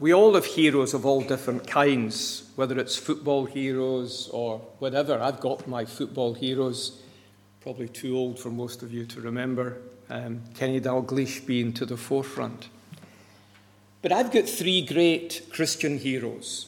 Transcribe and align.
We 0.00 0.12
all 0.14 0.34
have 0.34 0.44
heroes 0.44 0.94
of 0.94 1.04
all 1.06 1.22
different 1.22 1.66
kinds, 1.66 2.50
whether 2.56 2.78
it's 2.78 2.96
football 2.96 3.46
heroes 3.46 4.28
or 4.32 4.58
whatever. 4.78 5.20
I've 5.20 5.40
got 5.40 5.66
my 5.66 5.84
football 5.84 6.34
heroes, 6.34 7.00
probably 7.60 7.88
too 7.88 8.16
old 8.16 8.38
for 8.38 8.50
most 8.50 8.82
of 8.82 8.92
you 8.92 9.04
to 9.06 9.20
remember, 9.20 9.78
um, 10.10 10.42
Kenny 10.54 10.80
Dalglish 10.80 11.46
being 11.46 11.72
to 11.74 11.86
the 11.86 11.96
forefront. 11.96 12.68
But 14.02 14.12
I've 14.12 14.32
got 14.32 14.48
three 14.48 14.84
great 14.84 15.46
Christian 15.50 15.98
heroes. 15.98 16.66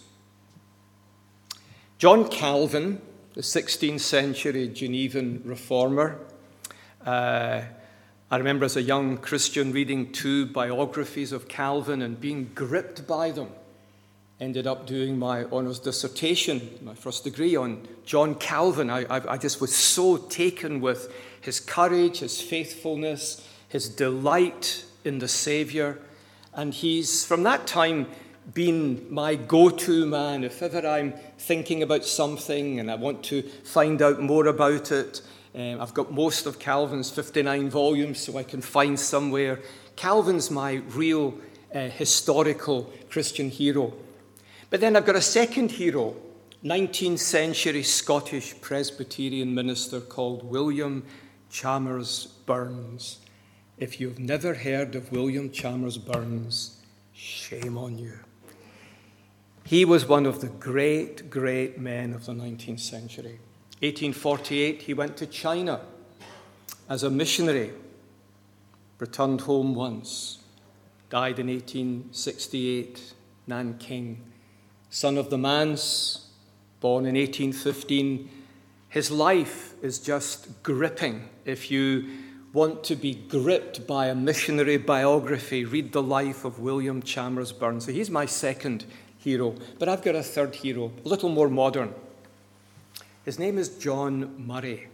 John 1.98 2.28
Calvin, 2.28 3.00
the 3.34 3.40
16th 3.40 4.00
century 4.00 4.68
Genevan 4.68 5.42
reformer. 5.44 6.20
Uh, 7.04 7.62
I 8.34 8.38
remember 8.38 8.64
as 8.64 8.74
a 8.74 8.82
young 8.82 9.18
Christian 9.18 9.70
reading 9.70 10.10
two 10.10 10.46
biographies 10.46 11.30
of 11.30 11.46
Calvin 11.46 12.02
and 12.02 12.20
being 12.20 12.50
gripped 12.52 13.06
by 13.06 13.30
them. 13.30 13.50
Ended 14.40 14.66
up 14.66 14.88
doing 14.88 15.16
my 15.16 15.44
honours 15.44 15.78
dissertation, 15.78 16.80
my 16.82 16.96
first 16.96 17.22
degree 17.22 17.54
on 17.54 17.86
John 18.04 18.34
Calvin. 18.34 18.90
I, 18.90 19.04
I, 19.04 19.34
I 19.34 19.38
just 19.38 19.60
was 19.60 19.72
so 19.72 20.16
taken 20.16 20.80
with 20.80 21.14
his 21.42 21.60
courage, 21.60 22.18
his 22.18 22.40
faithfulness, 22.40 23.48
his 23.68 23.88
delight 23.88 24.84
in 25.04 25.20
the 25.20 25.28
Saviour. 25.28 26.00
And 26.54 26.74
he's, 26.74 27.24
from 27.24 27.44
that 27.44 27.68
time, 27.68 28.08
been 28.52 29.06
my 29.14 29.36
go 29.36 29.70
to 29.70 30.06
man. 30.06 30.42
If 30.42 30.60
ever 30.60 30.84
I'm 30.84 31.14
thinking 31.38 31.84
about 31.84 32.04
something 32.04 32.80
and 32.80 32.90
I 32.90 32.96
want 32.96 33.22
to 33.26 33.42
find 33.42 34.02
out 34.02 34.20
more 34.20 34.48
about 34.48 34.90
it, 34.90 35.22
um, 35.54 35.80
I've 35.80 35.94
got 35.94 36.12
most 36.12 36.46
of 36.46 36.58
Calvin's 36.58 37.10
59 37.10 37.70
volumes, 37.70 38.20
so 38.20 38.36
I 38.36 38.42
can 38.42 38.60
find 38.60 38.98
somewhere. 38.98 39.60
Calvin's 39.94 40.50
my 40.50 40.82
real 40.88 41.34
uh, 41.72 41.88
historical 41.88 42.92
Christian 43.08 43.50
hero. 43.50 43.92
But 44.70 44.80
then 44.80 44.96
I've 44.96 45.06
got 45.06 45.14
a 45.14 45.20
second 45.20 45.70
hero, 45.70 46.16
19th 46.64 47.20
century 47.20 47.84
Scottish 47.84 48.60
Presbyterian 48.60 49.54
minister 49.54 50.00
called 50.00 50.42
William 50.42 51.04
Chalmers 51.50 52.26
Burns. 52.46 53.20
If 53.78 54.00
you've 54.00 54.18
never 54.18 54.54
heard 54.54 54.96
of 54.96 55.12
William 55.12 55.52
Chalmers 55.52 55.98
Burns, 55.98 56.80
shame 57.12 57.78
on 57.78 57.96
you. 57.96 58.18
He 59.64 59.84
was 59.84 60.06
one 60.06 60.26
of 60.26 60.40
the 60.40 60.48
great, 60.48 61.30
great 61.30 61.78
men 61.78 62.12
of 62.12 62.26
the 62.26 62.32
19th 62.32 62.80
century. 62.80 63.38
1848, 63.80 64.82
he 64.82 64.94
went 64.94 65.16
to 65.16 65.26
China 65.26 65.80
as 66.88 67.02
a 67.02 67.10
missionary, 67.10 67.72
returned 68.98 69.42
home 69.42 69.74
once, 69.74 70.38
died 71.10 71.38
in 71.38 71.48
1868, 71.48 73.14
Nanking. 73.46 74.22
Son 74.90 75.18
of 75.18 75.28
the 75.28 75.36
Manse, 75.36 76.28
born 76.80 77.04
in 77.04 77.16
1815. 77.16 78.30
His 78.88 79.10
life 79.10 79.74
is 79.82 79.98
just 79.98 80.62
gripping. 80.62 81.28
If 81.44 81.70
you 81.70 82.08
want 82.52 82.84
to 82.84 82.94
be 82.94 83.14
gripped 83.14 83.88
by 83.88 84.06
a 84.06 84.14
missionary 84.14 84.76
biography, 84.76 85.64
read 85.64 85.92
the 85.92 86.02
life 86.02 86.44
of 86.44 86.60
William 86.60 87.02
Chalmers 87.02 87.50
Burns. 87.50 87.86
So 87.86 87.92
he's 87.92 88.08
my 88.08 88.26
second 88.26 88.84
hero. 89.18 89.56
But 89.80 89.88
I've 89.88 90.02
got 90.02 90.14
a 90.14 90.22
third 90.22 90.54
hero, 90.54 90.92
a 91.04 91.08
little 91.08 91.28
more 91.28 91.48
modern. 91.48 91.92
His 93.24 93.38
name 93.38 93.56
is 93.56 93.70
John 93.70 94.34
Murray, 94.36 94.88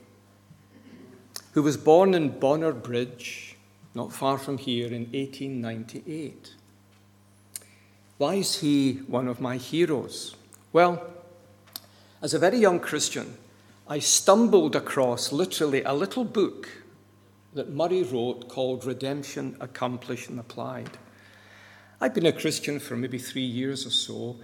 who 1.52 1.64
was 1.64 1.76
born 1.76 2.14
in 2.14 2.38
Bonar 2.38 2.72
Bridge, 2.72 3.56
not 3.92 4.12
far 4.12 4.38
from 4.38 4.56
here, 4.56 4.86
in 4.86 5.10
1898. 5.10 6.54
Why 8.18 8.34
is 8.36 8.60
he 8.60 9.00
one 9.08 9.26
of 9.26 9.40
my 9.40 9.56
heroes? 9.56 10.36
Well, 10.72 11.02
as 12.22 12.32
a 12.32 12.38
very 12.38 12.58
young 12.58 12.78
Christian, 12.78 13.36
I 13.88 13.98
stumbled 13.98 14.76
across 14.76 15.32
literally 15.32 15.82
a 15.82 15.92
little 15.92 16.22
book 16.22 16.68
that 17.54 17.70
Murray 17.70 18.04
wrote 18.04 18.48
called 18.48 18.84
Redemption 18.84 19.56
Accomplished 19.58 20.28
and 20.28 20.38
Applied. 20.38 20.98
I'd 22.00 22.14
been 22.14 22.26
a 22.26 22.32
Christian 22.32 22.78
for 22.78 22.94
maybe 22.94 23.18
three 23.18 23.42
years 23.42 23.84
or 23.84 23.90
so, 23.90 24.36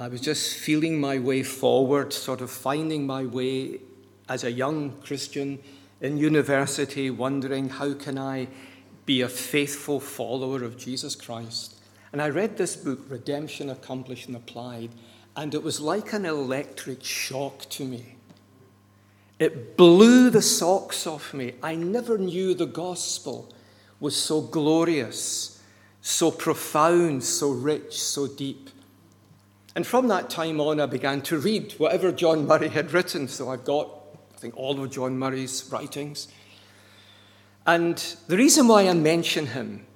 I 0.00 0.06
was 0.06 0.20
just 0.20 0.56
feeling 0.56 1.00
my 1.00 1.18
way 1.18 1.42
forward, 1.42 2.12
sort 2.12 2.40
of 2.40 2.52
finding 2.52 3.04
my 3.04 3.24
way 3.24 3.80
as 4.28 4.44
a 4.44 4.52
young 4.52 4.92
Christian 5.02 5.58
in 6.00 6.18
university, 6.18 7.10
wondering 7.10 7.68
how 7.68 7.94
can 7.94 8.16
I 8.16 8.46
be 9.06 9.22
a 9.22 9.28
faithful 9.28 9.98
follower 9.98 10.62
of 10.62 10.76
Jesus 10.76 11.16
Christ. 11.16 11.74
And 12.12 12.22
I 12.22 12.28
read 12.28 12.56
this 12.56 12.76
book, 12.76 13.00
Redemption 13.08 13.70
Accomplished 13.70 14.28
and 14.28 14.36
Applied, 14.36 14.90
and 15.34 15.52
it 15.52 15.62
was 15.64 15.80
like 15.80 16.12
an 16.12 16.24
electric 16.24 17.02
shock 17.02 17.68
to 17.70 17.84
me. 17.84 18.14
It 19.40 19.76
blew 19.76 20.30
the 20.30 20.42
socks 20.42 21.06
off 21.06 21.34
me. 21.34 21.54
I 21.62 21.74
never 21.74 22.18
knew 22.18 22.54
the 22.54 22.66
gospel 22.66 23.52
was 23.98 24.16
so 24.16 24.40
glorious, 24.40 25.60
so 26.02 26.30
profound, 26.30 27.24
so 27.24 27.50
rich, 27.50 28.00
so 28.00 28.28
deep. 28.28 28.70
And 29.78 29.86
from 29.86 30.08
that 30.08 30.28
time 30.28 30.60
on, 30.60 30.80
I 30.80 30.86
began 30.86 31.20
to 31.20 31.38
read 31.38 31.74
whatever 31.74 32.10
John 32.10 32.48
Murray 32.48 32.66
had 32.66 32.92
written. 32.92 33.28
So 33.28 33.50
I've 33.50 33.64
got, 33.64 33.88
I 34.34 34.38
think, 34.38 34.56
all 34.56 34.82
of 34.82 34.90
John 34.90 35.16
Murray's 35.16 35.68
writings. 35.70 36.26
And 37.64 37.96
the 38.26 38.36
reason 38.36 38.66
why 38.66 38.88
I 38.88 38.94
mention 38.94 39.46
him 39.46 39.86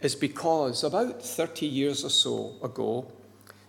is 0.00 0.16
because 0.16 0.82
about 0.82 1.22
30 1.22 1.64
years 1.64 2.04
or 2.04 2.10
so 2.10 2.56
ago, 2.60 3.06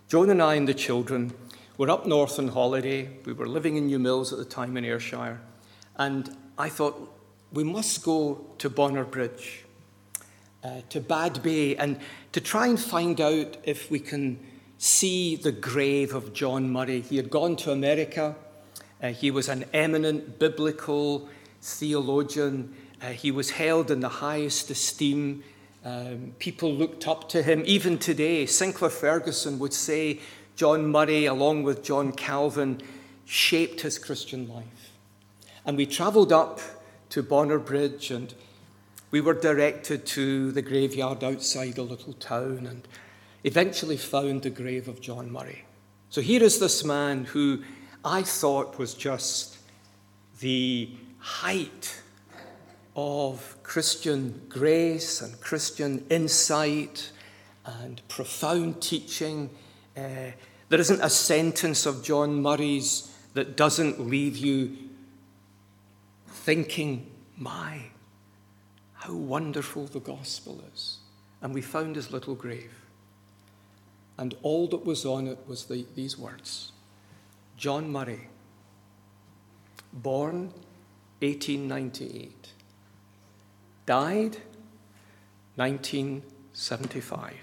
Joan 0.08 0.30
and 0.30 0.42
I 0.42 0.56
and 0.56 0.66
the 0.66 0.74
children 0.74 1.32
were 1.78 1.90
up 1.90 2.06
north 2.06 2.40
on 2.40 2.48
holiday. 2.48 3.08
We 3.24 3.32
were 3.32 3.46
living 3.46 3.76
in 3.76 3.88
Newmilns 3.88 4.32
at 4.32 4.38
the 4.38 4.44
time 4.44 4.76
in 4.76 4.84
Ayrshire. 4.84 5.40
And 5.94 6.36
I 6.58 6.70
thought, 6.70 7.08
we 7.52 7.62
must 7.62 8.02
go 8.02 8.44
to 8.58 8.68
Bonar 8.68 9.04
Bridge, 9.04 9.64
uh, 10.64 10.80
to 10.88 11.00
Badbea, 11.00 11.76
and 11.78 12.00
to 12.32 12.40
try 12.40 12.66
and 12.66 12.80
find 12.80 13.20
out 13.20 13.58
if 13.62 13.92
we 13.92 14.00
can 14.00 14.40
see 14.82 15.36
the 15.36 15.52
grave 15.52 16.12
of 16.12 16.32
John 16.32 16.68
Murray. 16.68 17.02
He 17.02 17.16
had 17.16 17.30
gone 17.30 17.54
to 17.58 17.70
America. 17.70 18.34
Uh, 19.00 19.10
he 19.10 19.30
was 19.30 19.48
an 19.48 19.64
eminent 19.72 20.40
biblical 20.40 21.28
theologian. 21.60 22.74
Uh, 23.00 23.10
he 23.10 23.30
was 23.30 23.50
held 23.50 23.92
in 23.92 24.00
the 24.00 24.08
highest 24.08 24.72
esteem. 24.72 25.44
Um, 25.84 26.34
people 26.40 26.74
looked 26.74 27.06
up 27.06 27.28
to 27.28 27.44
him. 27.44 27.62
Even 27.64 27.96
today, 27.96 28.44
Sinclair 28.44 28.90
Ferguson 28.90 29.60
would 29.60 29.72
say 29.72 30.18
John 30.56 30.88
Murray, 30.88 31.26
along 31.26 31.62
with 31.62 31.84
John 31.84 32.10
Calvin, 32.10 32.80
shaped 33.24 33.82
his 33.82 34.00
Christian 34.00 34.48
life. 34.48 34.90
And 35.64 35.76
we 35.76 35.86
travelled 35.86 36.32
up 36.32 36.58
to 37.10 37.22
Bonar 37.22 37.60
Bridge 37.60 38.10
and 38.10 38.34
we 39.12 39.20
were 39.20 39.34
directed 39.34 40.06
to 40.06 40.50
the 40.50 40.62
graveyard 40.62 41.22
outside 41.22 41.78
a 41.78 41.82
little 41.82 42.14
town. 42.14 42.66
And 42.66 42.88
eventually 43.44 43.96
found 43.96 44.42
the 44.42 44.50
grave 44.50 44.88
of 44.88 45.00
John 45.00 45.30
Murray. 45.30 45.64
So 46.10 46.20
here 46.20 46.42
is 46.42 46.58
this 46.58 46.84
man 46.84 47.24
who 47.24 47.62
I 48.04 48.22
thought 48.22 48.78
was 48.78 48.94
just 48.94 49.58
the 50.40 50.90
height 51.18 52.00
of 52.94 53.56
Christian 53.62 54.42
grace 54.48 55.20
and 55.22 55.40
Christian 55.40 56.04
insight 56.10 57.10
and 57.64 58.02
profound 58.08 58.82
teaching. 58.82 59.50
Uh, 59.96 60.32
there 60.68 60.80
isn't 60.80 61.00
a 61.00 61.10
sentence 61.10 61.86
of 61.86 62.02
John 62.02 62.42
Murray's 62.42 63.14
that 63.34 63.56
doesn't 63.56 64.00
leave 64.00 64.36
you 64.36 64.76
thinking, 66.26 67.10
my, 67.36 67.82
how 68.94 69.14
wonderful 69.14 69.86
the 69.86 70.00
gospel 70.00 70.62
is. 70.74 70.98
And 71.40 71.54
we 71.54 71.62
found 71.62 71.96
his 71.96 72.10
little 72.10 72.34
grave. 72.34 72.81
And 74.18 74.34
all 74.42 74.66
that 74.68 74.84
was 74.84 75.04
on 75.06 75.26
it 75.26 75.38
was 75.46 75.64
the, 75.64 75.86
these 75.94 76.18
words 76.18 76.72
John 77.56 77.90
Murray, 77.90 78.28
born 79.92 80.52
1898, 81.20 82.52
died 83.86 84.38
1975. 85.56 87.34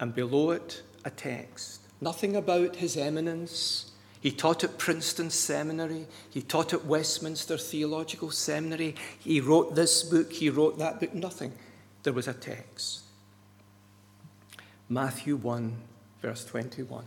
And 0.00 0.14
below 0.14 0.50
it, 0.50 0.82
a 1.04 1.10
text. 1.10 1.80
Nothing 2.00 2.36
about 2.36 2.76
his 2.76 2.96
eminence. 2.96 3.92
He 4.20 4.30
taught 4.30 4.64
at 4.64 4.78
Princeton 4.78 5.30
Seminary. 5.30 6.06
He 6.30 6.42
taught 6.42 6.72
at 6.72 6.86
Westminster 6.86 7.58
Theological 7.58 8.30
Seminary. 8.30 8.94
He 9.18 9.40
wrote 9.40 9.74
this 9.74 10.02
book. 10.02 10.32
He 10.32 10.50
wrote 10.50 10.78
that 10.78 11.00
book. 11.00 11.14
Nothing. 11.14 11.52
There 12.02 12.12
was 12.12 12.28
a 12.28 12.34
text. 12.34 13.03
Matthew 14.88 15.36
1, 15.36 15.76
verse 16.20 16.44
21. 16.44 17.04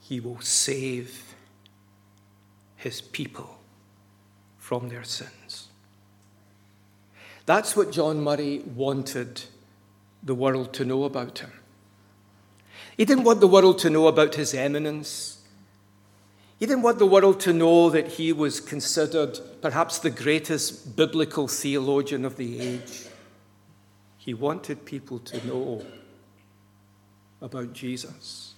He 0.00 0.20
will 0.20 0.40
save 0.40 1.34
his 2.76 3.00
people 3.00 3.58
from 4.58 4.88
their 4.88 5.04
sins. 5.04 5.68
That's 7.46 7.76
what 7.76 7.92
John 7.92 8.22
Murray 8.22 8.60
wanted 8.60 9.42
the 10.22 10.34
world 10.34 10.72
to 10.74 10.84
know 10.84 11.04
about 11.04 11.40
him. 11.40 11.52
He 12.96 13.04
didn't 13.04 13.24
want 13.24 13.40
the 13.40 13.48
world 13.48 13.78
to 13.80 13.90
know 13.90 14.06
about 14.06 14.36
his 14.36 14.54
eminence. 14.54 15.42
He 16.58 16.66
didn't 16.66 16.82
want 16.82 16.98
the 16.98 17.06
world 17.06 17.40
to 17.40 17.52
know 17.52 17.90
that 17.90 18.12
he 18.12 18.32
was 18.32 18.60
considered 18.60 19.38
perhaps 19.60 19.98
the 19.98 20.10
greatest 20.10 20.96
biblical 20.96 21.48
theologian 21.48 22.24
of 22.24 22.36
the 22.36 22.60
age. 22.60 23.03
He 24.24 24.32
wanted 24.32 24.86
people 24.86 25.18
to 25.18 25.46
know 25.46 25.84
about 27.42 27.74
Jesus. 27.74 28.54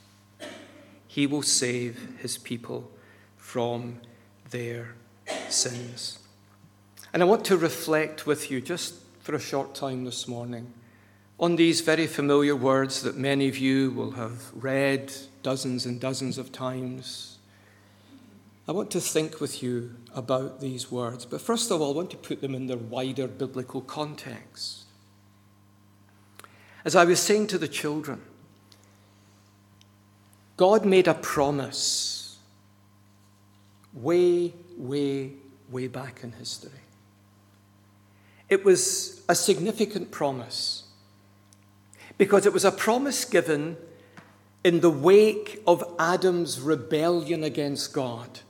He 1.09 1.27
will 1.27 1.43
save 1.43 2.19
his 2.21 2.39
people 2.39 2.89
from 3.37 4.01
their 4.51 4.95
sins. 5.49 6.21
And 7.13 7.21
I 7.21 7.27
want 7.27 7.45
to 7.47 7.57
reflect 7.57 8.29
with 8.29 8.49
you 8.49 8.61
just 8.61 8.95
for 9.19 9.35
a 9.35 9.41
short 9.41 9.75
time 9.75 10.05
this 10.05 10.29
morning 10.29 10.73
on 11.41 11.57
these 11.57 11.81
very 11.81 12.07
familiar 12.07 12.55
words 12.55 13.03
that 13.03 13.17
many 13.17 13.49
of 13.49 13.59
you 13.59 13.91
will 13.91 14.13
have 14.13 14.55
read 14.55 15.13
dozens 15.43 15.85
and 15.85 16.01
dozens 16.01 16.39
of 16.39 16.53
times. 16.53 17.39
I 18.69 18.73
want 18.73 18.93
to 18.93 19.01
think 19.01 19.41
with 19.41 19.65
you 19.65 19.97
about 20.15 20.61
these 20.61 20.93
words, 20.93 21.27
but 21.27 21.41
first 21.41 21.73
of 21.73 21.81
all, 21.81 21.93
I 21.93 21.97
want 21.97 22.11
to 22.13 22.17
put 22.17 22.41
them 22.41 22.55
in 22.55 22.69
their 22.69 22.77
wider 22.77 23.27
biblical 23.27 23.81
context. 23.81 24.86
As 26.87 26.94
I 26.94 27.05
was 27.05 27.21
saying 27.21 27.49
to 27.49 27.59
the 27.59 27.67
children, 27.67 28.23
God 30.56 30.87
made 30.87 31.09
a 31.09 31.15
promise 31.15 32.38
way, 33.93 34.55
way, 34.79 35.33
way 35.69 35.88
back 35.88 36.23
in 36.23 36.31
history. 36.31 36.71
It 38.49 38.65
was 38.65 39.21
a 39.29 39.35
significant 39.35 40.12
promise 40.12 40.85
because 42.19 42.47
it 42.47 42.53
was 42.53 42.65
a 42.65 42.71
promise 42.71 43.25
given 43.25 43.77
in 44.62 44.79
the 44.79 44.89
wake 44.89 45.65
of 45.67 45.82
Adam's 45.99 46.61
rebellion 46.61 47.43
against 47.43 47.93
God. 47.93 48.41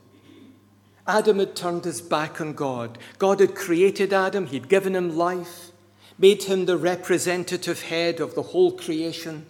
Adam 1.06 1.39
had 1.39 1.56
turned 1.56 1.87
his 1.87 2.03
back 2.03 2.39
on 2.39 2.53
God. 2.53 2.99
God 3.17 3.41
had 3.41 3.55
created 3.55 4.12
Adam, 4.12 4.47
he'd 4.49 4.69
given 4.69 4.94
him 4.94 5.17
life, 5.17 5.71
made 6.19 6.45
him 6.45 6.65
the 6.65 6.77
representative 6.77 7.83
head 7.83 8.21
of 8.21 8.35
the 8.35 8.43
whole 8.43 8.73
creation. 8.73 9.47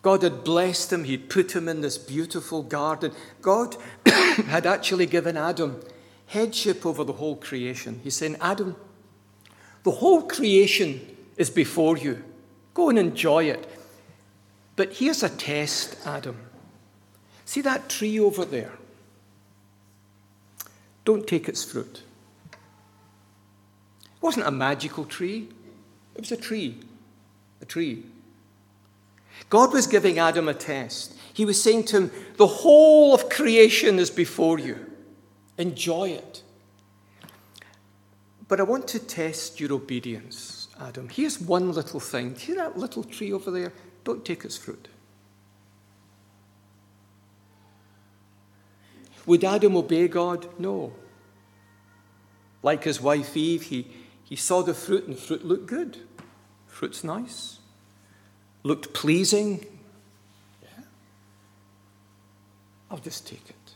God 0.00 0.22
had 0.22 0.42
blessed 0.42 0.92
him, 0.92 1.04
he'd 1.04 1.30
put 1.30 1.54
him 1.54 1.68
in 1.68 1.80
this 1.80 1.98
beautiful 1.98 2.62
garden. 2.62 3.12
God 3.40 3.76
had 4.06 4.66
actually 4.66 5.06
given 5.06 5.36
Adam 5.36 5.80
headship 6.26 6.84
over 6.86 7.04
the 7.04 7.12
whole 7.14 7.36
creation. 7.36 8.00
He's 8.02 8.16
saying, 8.16 8.36
Adam, 8.40 8.74
the 9.84 9.90
whole 9.90 10.22
creation 10.22 11.16
is 11.36 11.50
before 11.50 11.96
you. 11.96 12.24
Go 12.74 12.88
and 12.88 12.98
enjoy 12.98 13.44
it. 13.44 13.68
But 14.76 14.94
here's 14.94 15.22
a 15.22 15.28
test, 15.28 15.96
Adam. 16.06 16.38
See 17.44 17.60
that 17.60 17.88
tree 17.88 18.18
over 18.18 18.44
there? 18.44 18.72
Don't 21.04 21.26
take 21.26 21.48
its 21.48 21.64
fruit. 21.64 22.02
It 24.22 24.24
wasn't 24.24 24.46
a 24.46 24.52
magical 24.52 25.04
tree, 25.04 25.48
it 26.14 26.20
was 26.20 26.30
a 26.30 26.36
tree. 26.36 26.78
A 27.60 27.64
tree. 27.64 28.04
God 29.50 29.72
was 29.72 29.88
giving 29.88 30.20
Adam 30.20 30.48
a 30.48 30.54
test. 30.54 31.14
He 31.34 31.44
was 31.44 31.60
saying 31.60 31.86
to 31.86 32.02
him, 32.02 32.10
The 32.36 32.46
whole 32.46 33.14
of 33.14 33.28
creation 33.28 33.98
is 33.98 34.10
before 34.10 34.60
you. 34.60 34.86
Enjoy 35.58 36.10
it. 36.10 36.42
But 38.46 38.60
I 38.60 38.62
want 38.62 38.86
to 38.88 39.00
test 39.00 39.58
your 39.58 39.72
obedience, 39.72 40.68
Adam. 40.80 41.08
Here's 41.08 41.40
one 41.40 41.72
little 41.72 42.00
thing. 42.00 42.36
See 42.36 42.52
that 42.54 42.78
little 42.78 43.02
tree 43.02 43.32
over 43.32 43.50
there? 43.50 43.72
Don't 44.04 44.24
take 44.24 44.44
its 44.44 44.56
fruit. 44.56 44.86
Would 49.26 49.42
Adam 49.42 49.76
obey 49.76 50.06
God? 50.06 50.48
No. 50.60 50.92
Like 52.62 52.84
his 52.84 53.00
wife 53.00 53.36
Eve, 53.36 53.62
he, 53.62 53.86
he 54.32 54.36
saw 54.36 54.62
the 54.62 54.72
fruit 54.72 55.06
and 55.06 55.18
fruit 55.18 55.44
looked 55.44 55.66
good. 55.66 55.98
Fruit's 56.66 57.04
nice. 57.04 57.58
Looked 58.62 58.94
pleasing. 58.94 59.66
Yeah. 60.62 60.84
I'll 62.90 62.96
just 62.96 63.26
take 63.26 63.50
it. 63.50 63.74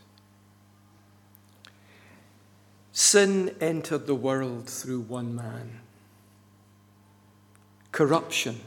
Sin 2.91 3.55
entered 3.61 4.07
the 4.07 4.15
world 4.15 4.67
through 4.67 5.01
one 5.01 5.35
man. 5.35 5.81
Corruption, 7.91 8.59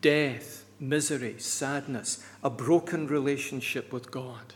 death, 0.00 0.64
misery, 0.80 1.38
sadness, 1.38 2.20
a 2.42 2.50
broken 2.50 3.06
relationship 3.06 3.92
with 3.92 4.10
God. 4.10 4.54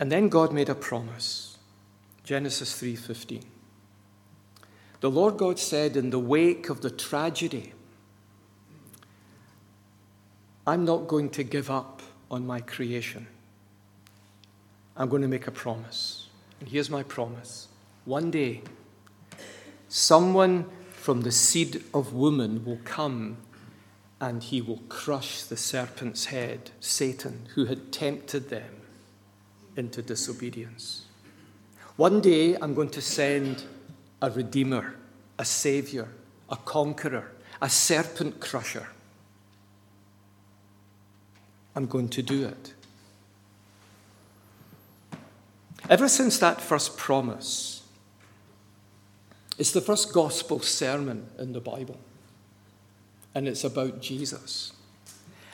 And 0.00 0.10
then 0.10 0.30
God 0.30 0.54
made 0.54 0.70
a 0.70 0.74
promise. 0.74 1.51
Genesis 2.24 2.80
3:15. 2.80 3.44
The 5.00 5.10
Lord 5.10 5.36
God 5.36 5.58
said 5.58 5.96
in 5.96 6.10
the 6.10 6.18
wake 6.18 6.68
of 6.68 6.80
the 6.80 6.90
tragedy, 6.90 7.72
I'm 10.66 10.84
not 10.84 11.08
going 11.08 11.30
to 11.30 11.42
give 11.42 11.70
up 11.70 12.02
on 12.30 12.46
my 12.46 12.60
creation. 12.60 13.26
I'm 14.96 15.08
going 15.08 15.22
to 15.22 15.28
make 15.28 15.48
a 15.48 15.50
promise. 15.50 16.28
And 16.60 16.68
here's 16.68 16.88
my 16.88 17.02
promise 17.02 17.68
one 18.04 18.30
day, 18.30 18.62
someone 19.88 20.66
from 20.92 21.22
the 21.22 21.32
seed 21.32 21.82
of 21.92 22.14
woman 22.14 22.64
will 22.64 22.78
come 22.84 23.38
and 24.20 24.40
he 24.40 24.62
will 24.62 24.82
crush 24.88 25.42
the 25.42 25.56
serpent's 25.56 26.26
head, 26.26 26.70
Satan, 26.78 27.48
who 27.54 27.64
had 27.64 27.90
tempted 27.90 28.50
them 28.50 28.82
into 29.76 30.00
disobedience. 30.00 31.01
One 31.96 32.20
day, 32.20 32.56
I'm 32.56 32.74
going 32.74 32.88
to 32.90 33.02
send 33.02 33.64
a 34.22 34.30
redeemer, 34.30 34.96
a 35.38 35.44
savior, 35.44 36.08
a 36.48 36.56
conqueror, 36.56 37.32
a 37.60 37.68
serpent 37.68 38.40
crusher. 38.40 38.88
I'm 41.76 41.86
going 41.86 42.08
to 42.10 42.22
do 42.22 42.46
it. 42.46 42.74
Ever 45.90 46.08
since 46.08 46.38
that 46.38 46.60
first 46.60 46.96
promise, 46.96 47.82
it's 49.58 49.72
the 49.72 49.80
first 49.80 50.12
gospel 50.12 50.60
sermon 50.60 51.26
in 51.38 51.52
the 51.52 51.60
Bible, 51.60 51.98
and 53.34 53.46
it's 53.46 53.64
about 53.64 54.00
Jesus. 54.00 54.72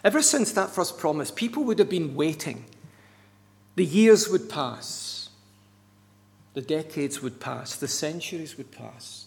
Ever 0.04 0.22
since 0.22 0.52
that 0.52 0.70
first 0.70 0.98
promise, 0.98 1.32
people 1.32 1.64
would 1.64 1.80
have 1.80 1.90
been 1.90 2.14
waiting. 2.14 2.64
The 3.74 3.84
years 3.84 4.28
would 4.28 4.48
pass, 4.48 5.17
the 6.58 6.62
decades 6.62 7.22
would 7.22 7.38
pass, 7.38 7.76
the 7.76 7.86
centuries 7.86 8.58
would 8.58 8.72
pass. 8.72 9.26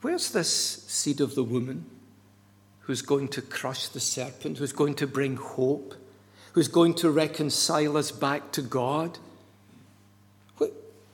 Where's 0.00 0.30
this 0.30 0.48
seed 0.88 1.20
of 1.20 1.34
the 1.34 1.44
woman 1.44 1.84
who's 2.80 3.02
going 3.02 3.28
to 3.28 3.42
crush 3.42 3.88
the 3.88 4.00
serpent, 4.00 4.56
who's 4.56 4.72
going 4.72 4.94
to 4.94 5.06
bring 5.06 5.36
hope? 5.36 5.94
who's 6.56 6.68
going 6.68 6.94
to 6.94 7.10
reconcile 7.10 7.98
us 7.98 8.10
back 8.10 8.50
to 8.50 8.62
God? 8.62 9.18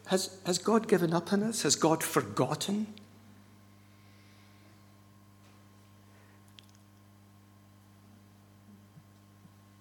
Has, 0.07 0.39
has 0.47 0.59
God 0.59 0.87
given 0.87 1.13
up 1.13 1.33
on 1.33 1.43
us? 1.43 1.63
Has 1.63 1.75
God 1.75 2.01
forgotten? 2.01 2.87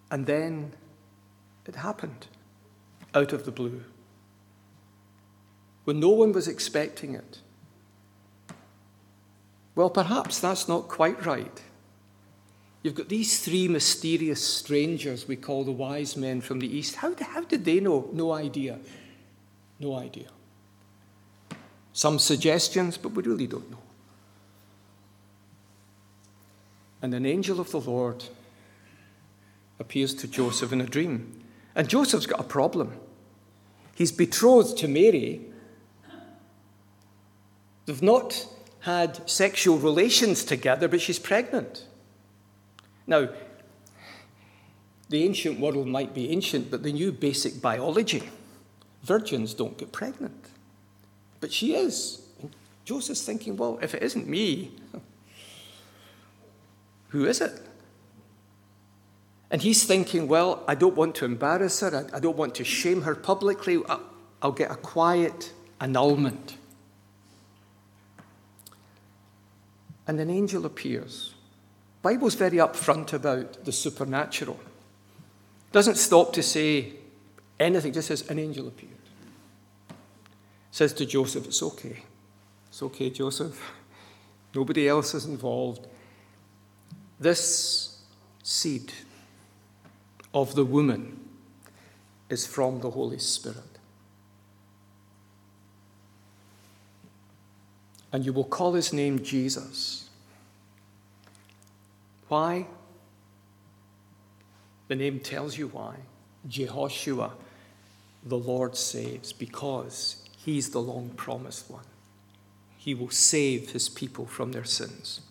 And 0.09 0.25
then 0.25 0.73
it 1.67 1.75
happened 1.75 2.25
out 3.13 3.33
of 3.33 3.45
the 3.45 3.51
blue 3.51 3.83
when 5.85 5.99
no 5.99 6.09
one 6.09 6.31
was 6.31 6.47
expecting 6.47 7.15
it. 7.15 7.39
Well, 9.75 9.89
perhaps 9.89 10.39
that's 10.39 10.67
not 10.67 10.87
quite 10.87 11.25
right. 11.25 11.61
You've 12.83 12.95
got 12.95 13.09
these 13.09 13.39
three 13.39 13.67
mysterious 13.67 14.45
strangers 14.45 15.27
we 15.27 15.35
call 15.35 15.63
the 15.63 15.71
wise 15.71 16.17
men 16.17 16.41
from 16.41 16.59
the 16.59 16.77
east. 16.77 16.95
How, 16.95 17.13
how 17.19 17.41
did 17.41 17.63
they 17.65 17.79
know? 17.79 18.09
No 18.11 18.31
idea. 18.31 18.79
No 19.79 19.95
idea. 19.95 20.27
Some 21.93 22.19
suggestions, 22.19 22.97
but 22.97 23.11
we 23.11 23.23
really 23.23 23.47
don't 23.47 23.69
know. 23.69 23.77
And 27.01 27.13
an 27.13 27.25
angel 27.25 27.59
of 27.59 27.71
the 27.71 27.81
Lord 27.81 28.23
appears 29.79 30.13
to 30.15 30.27
Joseph 30.27 30.71
in 30.71 30.81
a 30.81 30.85
dream. 30.85 31.40
And 31.75 31.87
Joseph's 31.87 32.25
got 32.25 32.39
a 32.39 32.43
problem. 32.43 32.99
He's 33.95 34.11
betrothed 34.11 34.77
to 34.79 34.87
Mary. 34.87 35.41
They've 37.85 38.01
not 38.01 38.47
had 38.81 39.29
sexual 39.29 39.77
relations 39.77 40.43
together, 40.43 40.87
but 40.87 41.01
she's 41.01 41.19
pregnant. 41.19 41.85
Now, 43.07 43.29
the 45.09 45.23
ancient 45.23 45.59
world 45.59 45.87
might 45.87 46.13
be 46.13 46.31
ancient, 46.31 46.71
but 46.71 46.83
they 46.83 46.93
knew 46.93 47.11
basic 47.11 47.61
biology. 47.61 48.29
Virgins 49.03 49.53
don't 49.53 49.77
get 49.77 49.91
pregnant. 49.91 50.45
But 51.39 51.51
she 51.51 51.75
is, 51.75 52.21
Joseph's 52.85 53.23
thinking, 53.23 53.57
well, 53.57 53.79
if 53.81 53.93
it 53.93 54.03
isn't 54.03 54.27
me, 54.27 54.71
who 57.09 57.25
is 57.25 57.41
it? 57.41 57.59
And 59.51 59.61
he's 59.61 59.83
thinking, 59.83 60.29
well, 60.29 60.63
I 60.65 60.75
don't 60.75 60.95
want 60.95 61.13
to 61.15 61.25
embarrass 61.25 61.81
her. 61.81 62.07
I, 62.13 62.17
I 62.17 62.19
don't 62.21 62.37
want 62.37 62.55
to 62.55 62.63
shame 62.63 63.01
her 63.01 63.13
publicly. 63.13 63.81
I'll, 63.87 64.01
I'll 64.41 64.51
get 64.53 64.71
a 64.71 64.75
quiet 64.75 65.51
annulment. 65.81 66.55
And 70.07 70.19
an 70.21 70.29
angel 70.29 70.65
appears. 70.65 71.35
Bible's 72.01 72.35
very 72.35 72.57
upfront 72.57 73.11
about 73.11 73.65
the 73.65 73.73
supernatural. 73.73 74.59
Doesn't 75.73 75.95
stop 75.95 76.33
to 76.33 76.41
say 76.41 76.93
anything, 77.59 77.93
just 77.93 78.07
says 78.07 78.29
an 78.29 78.39
angel 78.39 78.69
appeared. 78.69 78.91
Says 80.71 80.93
to 80.93 81.05
Joseph, 81.05 81.45
It's 81.45 81.61
okay. 81.61 82.03
It's 82.69 82.81
okay, 82.81 83.09
Joseph. 83.09 83.71
Nobody 84.55 84.87
else 84.87 85.13
is 85.13 85.25
involved. 85.25 85.87
This 87.19 87.99
seed 88.43 88.91
of 90.33 90.55
the 90.55 90.65
woman 90.65 91.19
is 92.29 92.45
from 92.47 92.79
the 92.79 92.91
Holy 92.91 93.19
Spirit. 93.19 93.57
And 98.13 98.25
you 98.25 98.33
will 98.33 98.45
call 98.45 98.73
his 98.73 98.91
name 98.91 99.23
Jesus. 99.23 100.09
Why? 102.27 102.67
The 104.87 104.95
name 104.95 105.19
tells 105.19 105.57
you 105.57 105.67
why. 105.67 105.95
Jehoshua, 106.47 107.31
the 108.25 108.37
Lord 108.37 108.75
saves, 108.75 109.31
because 109.31 110.23
he's 110.37 110.69
the 110.71 110.81
long 110.81 111.09
promised 111.11 111.69
one. 111.69 111.85
He 112.77 112.95
will 112.95 113.09
save 113.09 113.71
his 113.71 113.89
people 113.89 114.25
from 114.25 114.51
their 114.51 114.63
sins. 114.63 115.21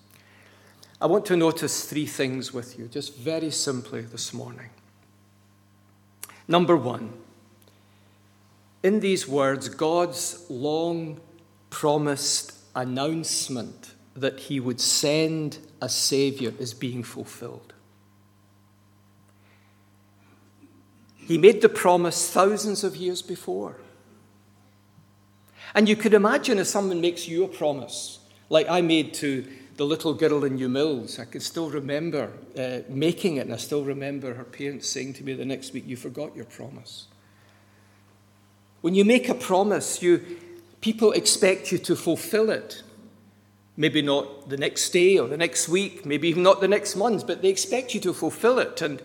I 1.00 1.06
want 1.06 1.26
to 1.26 1.36
notice 1.36 1.84
three 1.84 2.06
things 2.06 2.52
with 2.52 2.78
you, 2.78 2.86
just 2.86 3.16
very 3.16 3.50
simply 3.50 4.02
this 4.02 4.32
morning. 4.32 4.70
Number 6.50 6.76
one, 6.76 7.12
in 8.82 8.98
these 8.98 9.28
words, 9.28 9.68
God's 9.68 10.44
long 10.50 11.20
promised 11.70 12.54
announcement 12.74 13.92
that 14.16 14.40
he 14.40 14.58
would 14.58 14.80
send 14.80 15.58
a 15.80 15.88
Savior 15.88 16.52
is 16.58 16.74
being 16.74 17.04
fulfilled. 17.04 17.72
He 21.14 21.38
made 21.38 21.62
the 21.62 21.68
promise 21.68 22.28
thousands 22.32 22.82
of 22.82 22.96
years 22.96 23.22
before. 23.22 23.76
And 25.72 25.88
you 25.88 25.94
could 25.94 26.14
imagine 26.14 26.58
if 26.58 26.66
someone 26.66 27.00
makes 27.00 27.28
you 27.28 27.44
a 27.44 27.48
promise, 27.48 28.18
like 28.48 28.68
I 28.68 28.80
made 28.80 29.14
to 29.14 29.46
the 29.80 29.86
little 29.86 30.12
girl 30.12 30.44
in 30.44 30.58
Newmilns. 30.58 31.18
I 31.18 31.24
can 31.24 31.40
still 31.40 31.70
remember 31.70 32.30
uh, 32.54 32.80
making 32.90 33.36
it, 33.36 33.46
and 33.46 33.54
I 33.54 33.56
still 33.56 33.82
remember 33.82 34.34
her 34.34 34.44
parents 34.44 34.86
saying 34.86 35.14
to 35.14 35.24
me 35.24 35.32
the 35.32 35.46
next 35.46 35.72
week, 35.72 35.84
You 35.86 35.96
forgot 35.96 36.36
your 36.36 36.44
promise. 36.44 37.06
When 38.82 38.94
you 38.94 39.06
make 39.06 39.30
a 39.30 39.34
promise, 39.34 40.02
you, 40.02 40.22
people 40.82 41.12
expect 41.12 41.72
you 41.72 41.78
to 41.78 41.96
fulfill 41.96 42.50
it. 42.50 42.82
Maybe 43.74 44.02
not 44.02 44.50
the 44.50 44.58
next 44.58 44.90
day 44.90 45.16
or 45.16 45.28
the 45.28 45.38
next 45.38 45.66
week, 45.66 46.04
maybe 46.04 46.28
even 46.28 46.42
not 46.42 46.60
the 46.60 46.68
next 46.68 46.94
month, 46.94 47.26
but 47.26 47.40
they 47.40 47.48
expect 47.48 47.94
you 47.94 48.00
to 48.00 48.12
fulfill 48.12 48.58
it. 48.58 48.82
And 48.82 49.00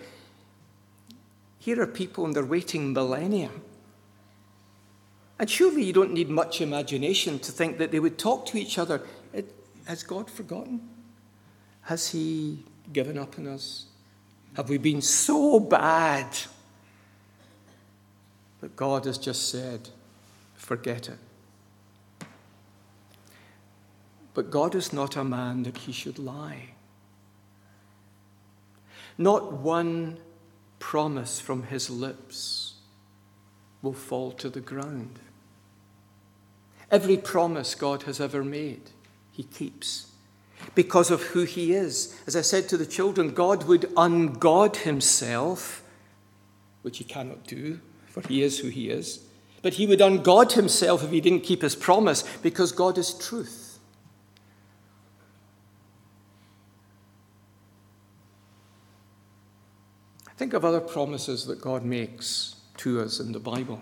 here 1.58 1.82
are 1.82 1.88
people 1.88 2.26
and 2.26 2.36
they're 2.36 2.44
waiting 2.44 2.92
millennia. 2.92 3.52
And 5.40 5.50
surely 5.50 5.86
you 5.86 5.94
don't 5.94 6.12
need 6.12 6.30
much 6.30 6.60
imagination 6.60 7.40
to 7.40 7.54
think 7.54 7.78
that 7.78 7.92
they 7.92 8.00
would 8.02 8.18
talk 8.18 8.46
to 8.48 8.58
each 8.58 8.78
other 8.78 9.02
has 9.86 10.04
God 10.04 10.30
forgotten? 10.30 10.82
Has 11.84 12.10
He 12.10 12.64
given 12.92 13.18
up 13.18 13.38
on 13.40 13.48
us? 13.48 13.86
Have 14.56 14.70
we 14.70 14.78
been 14.78 15.02
so 15.02 15.60
bad 15.60 16.28
that 18.62 18.76
God 18.76 19.06
has 19.06 19.18
just 19.18 19.50
said, 19.50 19.90
forget 20.56 21.10
it? 21.10 21.18
But 24.34 24.52
God 24.52 24.76
is 24.76 24.92
not 24.92 25.16
a 25.16 25.24
man 25.24 25.64
that 25.64 25.78
he 25.78 25.92
should 25.92 26.20
lie. 26.20 26.72
Not 29.18 29.54
one 29.54 30.18
promise 30.78 31.40
from 31.40 31.64
his 31.64 31.90
lips 31.90 32.74
will 33.82 33.94
fall 33.94 34.32
to 34.34 34.50
the 34.50 34.60
ground. 34.60 35.20
Every 36.92 37.18
promise 37.18 37.76
God 37.76 38.04
has 38.04 38.20
ever 38.20 38.44
made 38.44 38.92
he 39.36 39.44
keeps 39.44 40.12
because 40.74 41.12
of 41.12 41.22
who 41.22 41.44
he 41.44 41.74
is. 41.74 42.18
As 42.26 42.36
I 42.36 42.42
said 42.42 42.70
to 42.70 42.78
the 42.78 42.86
children, 42.86 43.34
God 43.34 43.66
would 43.68 43.82
ungod 43.96 44.78
himself, 44.78 45.84
which 46.82 47.00
he 47.00 47.04
cannot 47.04 47.46
do, 47.46 47.82
for 48.08 48.22
he 48.28 48.42
is 48.42 48.60
who 48.60 48.70
he 48.70 48.90
is. 48.90 49.26
But 49.62 49.74
he 49.74 49.88
would 49.88 50.00
ungod 50.00 50.54
himself 50.54 51.04
if 51.04 51.12
he 51.12 51.20
didn't 51.20 51.42
keep 51.42 51.62
his 51.62 51.76
promise, 51.76 52.24
because 52.42 52.72
God 52.72 52.98
is 52.98 53.14
truth. 53.14 53.80
Think 60.38 60.54
of 60.54 60.64
other 60.64 60.82
promises 60.82 61.46
that 61.48 61.62
God 61.62 61.84
makes 61.84 62.56
to 62.78 63.02
us 63.02 63.20
in 63.20 63.32
the 63.32 63.40
Bible. 63.40 63.82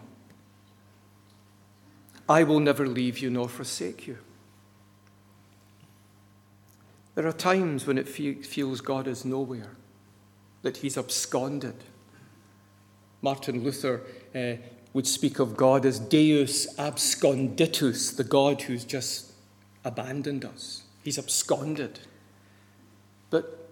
I 2.30 2.44
will 2.44 2.60
never 2.60 2.88
leave 2.88 3.20
you 3.20 3.30
nor 3.30 3.50
forsake 3.50 4.08
you. 4.08 4.18
There 7.16 7.28
are 7.28 7.34
times 7.34 7.86
when 7.86 7.98
it 7.98 8.08
feels 8.08 8.82
God 8.82 9.08
is 9.08 9.24
nowhere, 9.24 9.76
that 10.64 10.78
he's 10.78 10.98
absconded. 10.98 11.76
Martin 13.22 13.64
Luther 13.64 14.02
uh, 14.36 14.56
would 14.94 15.08
speak 15.08 15.40
of 15.40 15.56
God 15.56 15.86
as 15.86 16.00
Deus 16.00 16.74
absconditus, 16.76 18.16
the 18.16 18.24
God 18.24 18.64
who's 18.64 18.84
just 18.84 19.32
abandoned 19.86 20.44
us. 20.44 20.84
He's 21.04 21.20
absconded. 21.20 22.00
But 23.30 23.70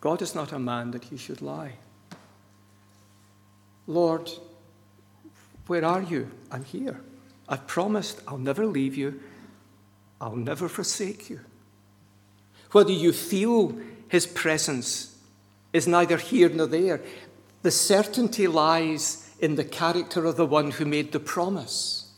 God 0.00 0.20
is 0.20 0.34
not 0.34 0.52
a 0.52 0.58
man 0.58 0.90
that 0.90 1.04
he 1.04 1.16
should 1.16 1.40
lie. 1.40 1.72
Lord, 3.86 4.30
where 5.66 5.84
are 5.84 6.02
you? 6.02 6.30
I'm 6.50 6.64
here. 6.64 7.00
I've 7.48 7.66
promised 7.66 8.20
I'll 8.26 8.38
never 8.38 8.66
leave 8.66 8.96
you, 8.96 9.20
I'll 10.20 10.36
never 10.36 10.68
forsake 10.68 11.30
you. 11.30 11.40
Whether 12.76 12.92
you 12.92 13.14
feel 13.14 13.74
his 14.08 14.26
presence 14.26 15.16
is 15.72 15.88
neither 15.88 16.18
here 16.18 16.50
nor 16.50 16.66
there. 16.66 17.00
The 17.62 17.70
certainty 17.70 18.46
lies 18.46 19.34
in 19.40 19.54
the 19.54 19.64
character 19.64 20.26
of 20.26 20.36
the 20.36 20.44
one 20.44 20.72
who 20.72 20.84
made 20.84 21.12
the 21.12 21.18
promise. 21.18 22.12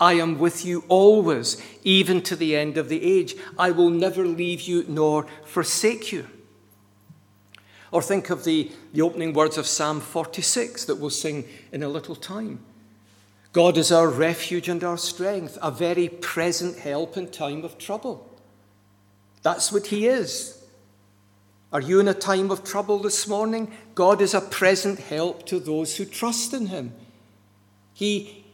I 0.00 0.14
am 0.14 0.38
with 0.38 0.64
you 0.64 0.84
always, 0.88 1.62
even 1.84 2.22
to 2.22 2.34
the 2.34 2.56
end 2.56 2.78
of 2.78 2.88
the 2.88 3.04
age. 3.04 3.36
I 3.58 3.70
will 3.70 3.90
never 3.90 4.24
leave 4.24 4.62
you 4.62 4.86
nor 4.88 5.26
forsake 5.44 6.10
you. 6.10 6.26
Or 7.90 8.00
think 8.00 8.30
of 8.30 8.44
the, 8.44 8.72
the 8.94 9.02
opening 9.02 9.34
words 9.34 9.58
of 9.58 9.66
Psalm 9.66 10.00
46 10.00 10.86
that 10.86 10.94
we'll 10.94 11.10
sing 11.10 11.44
in 11.70 11.82
a 11.82 11.88
little 11.90 12.16
time. 12.16 12.60
God 13.52 13.76
is 13.76 13.92
our 13.92 14.08
refuge 14.08 14.70
and 14.70 14.82
our 14.82 14.96
strength, 14.96 15.58
a 15.60 15.70
very 15.70 16.08
present 16.08 16.78
help 16.78 17.18
in 17.18 17.28
time 17.28 17.62
of 17.62 17.76
trouble. 17.76 18.31
That's 19.42 19.72
what 19.72 19.88
He 19.88 20.06
is. 20.06 20.58
Are 21.72 21.80
you 21.80 22.00
in 22.00 22.08
a 22.08 22.14
time 22.14 22.50
of 22.50 22.64
trouble 22.64 22.98
this 22.98 23.26
morning? 23.26 23.72
God 23.94 24.20
is 24.20 24.34
a 24.34 24.40
present 24.40 24.98
help 24.98 25.46
to 25.46 25.58
those 25.58 25.96
who 25.96 26.04
trust 26.04 26.52
in 26.52 26.66
Him. 26.66 26.92
He, 27.94 28.44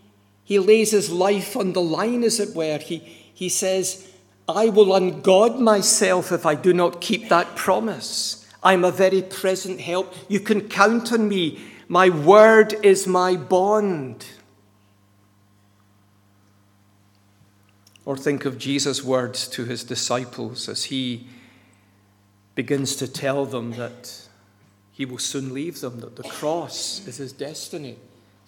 he 0.44 0.58
lays 0.58 0.92
His 0.92 1.10
life 1.10 1.56
on 1.56 1.72
the 1.72 1.82
line, 1.82 2.22
as 2.22 2.38
it 2.38 2.54
were. 2.54 2.78
He, 2.78 2.98
he 2.98 3.48
says, 3.48 4.08
I 4.48 4.68
will 4.68 4.86
ungod 4.86 5.58
myself 5.58 6.32
if 6.32 6.46
I 6.46 6.54
do 6.54 6.72
not 6.72 7.00
keep 7.00 7.28
that 7.28 7.54
promise. 7.54 8.46
I'm 8.62 8.84
a 8.84 8.90
very 8.90 9.22
present 9.22 9.80
help. 9.80 10.14
You 10.28 10.40
can 10.40 10.68
count 10.68 11.12
on 11.12 11.28
me. 11.28 11.60
My 11.86 12.08
word 12.08 12.74
is 12.82 13.06
my 13.06 13.36
bond. 13.36 14.24
Or 18.08 18.16
think 18.16 18.46
of 18.46 18.56
Jesus' 18.56 19.04
words 19.04 19.46
to 19.48 19.66
his 19.66 19.84
disciples 19.84 20.66
as 20.66 20.84
he 20.84 21.26
begins 22.54 22.96
to 22.96 23.06
tell 23.06 23.44
them 23.44 23.72
that 23.72 24.26
he 24.90 25.04
will 25.04 25.18
soon 25.18 25.52
leave 25.52 25.82
them, 25.82 26.00
that 26.00 26.16
the 26.16 26.22
cross 26.22 27.06
is 27.06 27.18
his 27.18 27.32
destiny. 27.32 27.98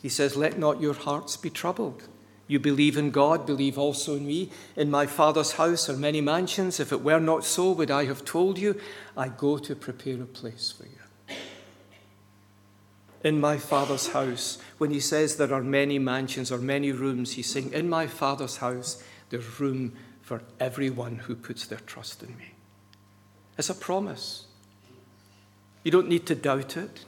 He 0.00 0.08
says, 0.08 0.34
Let 0.34 0.58
not 0.58 0.80
your 0.80 0.94
hearts 0.94 1.36
be 1.36 1.50
troubled. 1.50 2.04
You 2.46 2.58
believe 2.58 2.96
in 2.96 3.10
God, 3.10 3.44
believe 3.44 3.76
also 3.76 4.16
in 4.16 4.26
me. 4.26 4.50
In 4.76 4.90
my 4.90 5.04
Father's 5.04 5.52
house 5.52 5.90
are 5.90 5.96
many 5.98 6.22
mansions. 6.22 6.80
If 6.80 6.90
it 6.90 7.02
were 7.02 7.20
not 7.20 7.44
so, 7.44 7.72
would 7.72 7.90
I 7.90 8.06
have 8.06 8.24
told 8.24 8.56
you? 8.56 8.80
I 9.14 9.28
go 9.28 9.58
to 9.58 9.76
prepare 9.76 10.22
a 10.22 10.24
place 10.24 10.72
for 10.72 10.84
you. 10.84 11.36
In 13.22 13.38
my 13.38 13.58
Father's 13.58 14.08
house, 14.08 14.56
when 14.78 14.90
he 14.90 15.00
says 15.00 15.36
there 15.36 15.52
are 15.52 15.62
many 15.62 15.98
mansions 15.98 16.50
or 16.50 16.56
many 16.56 16.92
rooms, 16.92 17.32
he's 17.32 17.50
saying, 17.50 17.74
In 17.74 17.90
my 17.90 18.06
Father's 18.06 18.56
house 18.56 19.02
there's 19.30 19.60
room 19.60 19.94
for 20.22 20.42
everyone 20.58 21.16
who 21.16 21.34
puts 21.34 21.66
their 21.66 21.80
trust 21.80 22.22
in 22.22 22.36
me. 22.36 22.52
It's 23.58 23.70
a 23.70 23.74
promise. 23.74 24.46
You 25.82 25.90
don't 25.90 26.08
need 26.08 26.26
to 26.26 26.34
doubt 26.34 26.76
it 26.76 27.04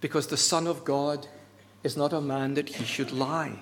because 0.00 0.26
the 0.26 0.36
Son 0.36 0.66
of 0.66 0.84
God 0.84 1.26
is 1.82 1.96
not 1.96 2.12
a 2.12 2.20
man 2.20 2.54
that 2.54 2.68
he 2.68 2.84
should 2.84 3.12
lie. 3.12 3.60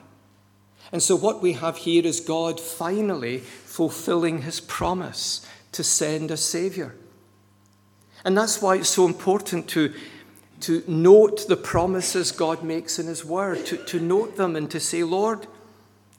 And 0.93 1.03
so, 1.03 1.15
what 1.15 1.41
we 1.41 1.53
have 1.53 1.79
here 1.79 2.05
is 2.05 2.21
God 2.21 2.59
finally 2.59 3.39
fulfilling 3.39 4.43
his 4.43 4.61
promise 4.61 5.47
to 5.73 5.85
send 5.85 6.31
a 6.31 6.37
Savior. 6.37 6.95
And 8.25 8.37
that's 8.37 8.61
why 8.61 8.77
it's 8.77 8.89
so 8.89 9.07
important 9.07 9.69
to, 9.69 9.93
to 10.61 10.83
note 10.87 11.49
the 11.49 11.57
promises 11.57 12.33
God 12.33 12.63
makes 12.63 12.99
in 12.99 13.07
His 13.07 13.25
Word, 13.25 13.65
to, 13.67 13.77
to 13.77 14.01
note 14.01 14.37
them 14.37 14.57
and 14.57 14.71
to 14.71 14.81
say, 14.81 15.03
Lord, 15.03 15.47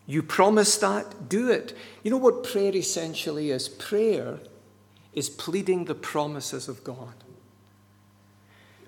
you 0.07 0.23
promise 0.23 0.77
that, 0.77 1.29
do 1.29 1.49
it. 1.49 1.75
You 2.03 2.11
know 2.11 2.17
what 2.17 2.43
prayer 2.43 2.75
essentially 2.75 3.51
is? 3.51 3.69
Prayer 3.69 4.39
is 5.13 5.29
pleading 5.29 5.85
the 5.85 5.95
promises 5.95 6.67
of 6.67 6.83
God. 6.83 7.13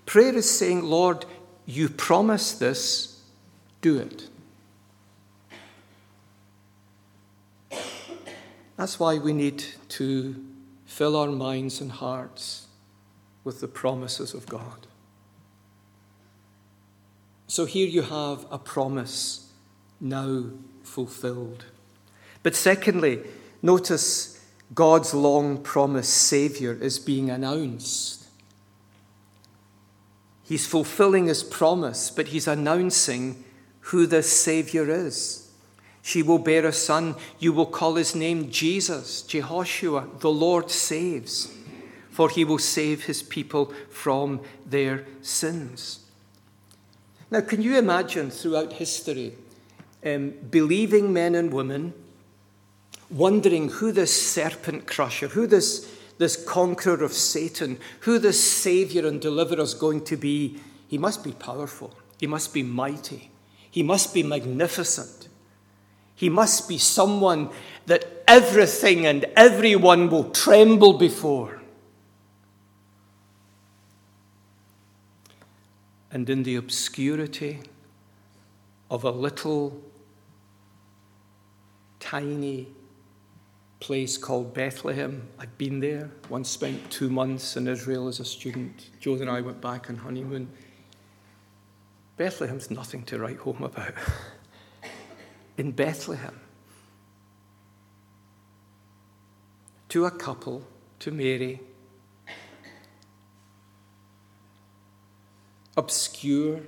Prayer 0.05 0.36
is 0.36 0.50
saying, 0.50 0.84
Lord, 0.84 1.25
you 1.65 1.89
promise 1.89 2.53
this, 2.53 3.22
do 3.82 4.00
it. 4.00 4.27
That's 8.75 9.00
why 9.00 9.17
we 9.17 9.34
need 9.34 9.63
to 9.89 10.43
fill 10.86 11.15
our 11.15 11.32
minds 11.32 11.79
and 11.79 11.91
hearts 11.91 12.67
with 13.43 13.62
the 13.62 13.67
promises 13.67 14.34
of 14.34 14.46
God. 14.48 14.88
So 17.48 17.65
here 17.65 17.88
you 17.88 18.01
have 18.01 18.46
a 18.51 18.58
promise 18.58 19.51
now 20.01 20.46
fulfilled. 20.83 21.65
But 22.43 22.55
secondly, 22.55 23.19
notice 23.61 24.39
God's 24.73 25.13
long 25.13 25.57
promised 25.57 26.13
Saviour 26.13 26.73
is 26.73 26.99
being 26.99 27.29
announced. 27.29 28.25
He's 30.43 30.67
fulfilling 30.67 31.27
his 31.27 31.43
promise, 31.43 32.11
but 32.11 32.27
he's 32.27 32.47
announcing 32.47 33.43
who 33.87 34.05
this 34.05 34.31
Saviour 34.31 34.89
is. 34.89 35.51
She 36.01 36.21
will 36.21 36.37
bear 36.37 36.65
a 36.65 36.73
son. 36.73 37.15
You 37.39 37.53
will 37.53 37.65
call 37.65 37.95
his 37.95 38.13
name 38.13 38.51
Jesus, 38.51 39.21
Jehoshua, 39.23 40.19
the 40.19 40.29
Lord 40.29 40.69
saves, 40.69 41.53
for 42.09 42.29
he 42.29 42.43
will 42.43 42.59
save 42.59 43.05
his 43.05 43.23
people 43.23 43.73
from 43.89 44.41
their 44.65 45.05
sins. 45.21 46.01
Now, 47.31 47.41
can 47.41 47.61
you 47.61 47.77
imagine 47.77 48.29
throughout 48.29 48.73
history 48.73 49.33
um, 50.05 50.33
believing 50.50 51.13
men 51.13 51.36
and 51.36 51.53
women 51.53 51.93
wondering 53.10 53.69
who 53.69 53.91
this 53.91 54.31
serpent 54.31 54.88
crusher, 54.88 55.27
who 55.27 55.48
this, 55.48 55.89
this 56.17 56.36
conqueror 56.45 57.03
of 57.03 57.13
Satan, 57.13 57.79
who 58.01 58.19
this 58.19 58.43
savior 58.43 59.07
and 59.07 59.22
deliverer 59.22 59.62
is 59.62 59.74
going 59.74 60.03
to 60.05 60.17
be? 60.17 60.60
He 60.88 60.98
must 60.98 61.24
be 61.24 61.31
powerful, 61.31 61.93
he 62.19 62.27
must 62.27 62.53
be 62.53 62.63
mighty, 62.63 63.31
he 63.69 63.83
must 63.83 64.13
be 64.13 64.24
magnificent. 64.24 65.29
He 66.15 66.29
must 66.29 66.69
be 66.69 66.77
someone 66.77 67.50
that 67.86 68.24
everything 68.27 69.05
and 69.05 69.25
everyone 69.36 70.10
will 70.10 70.29
tremble 70.29 70.93
before. 70.93 71.62
And 76.12 76.29
in 76.29 76.43
the 76.43 76.55
obscurity 76.55 77.62
of 78.89 79.03
a 79.03 79.10
little 79.10 79.81
tiny 82.03 82.67
place 83.79 84.17
called 84.17 84.53
Bethlehem. 84.53 85.25
I'd 85.39 85.57
been 85.57 85.79
there, 85.79 86.12
once 86.29 86.50
spent 86.50 86.91
two 86.91 87.10
months 87.10 87.55
in 87.55 87.65
Israel 87.67 88.09
as 88.09 88.20
a 88.20 88.25
student. 88.25 88.89
Joe 89.00 89.16
and 89.16 89.29
I 89.29 89.39
went 89.39 89.61
back 89.61 89.89
on 89.89 89.96
honeymoon. 89.96 90.50
Bethlehem's 92.18 92.70
nothing 92.70 93.03
to 93.03 93.20
write 93.20 93.37
home 93.37 93.63
about. 93.63 93.94
in 95.57 95.72
Bethlehem 95.72 96.39
to 99.87 100.05
a 100.05 100.11
couple, 100.11 100.61
to 101.00 101.11
Mary, 101.11 101.61
obscure 105.77 106.59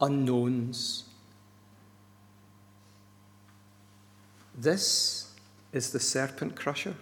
unknowns. 0.00 1.04
This 4.62 5.26
is 5.72 5.90
the 5.90 5.98
serpent 5.98 6.54
crusher. 6.54 6.94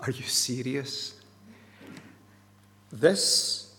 Are 0.00 0.10
you 0.10 0.22
serious? 0.22 1.20
This, 2.90 3.74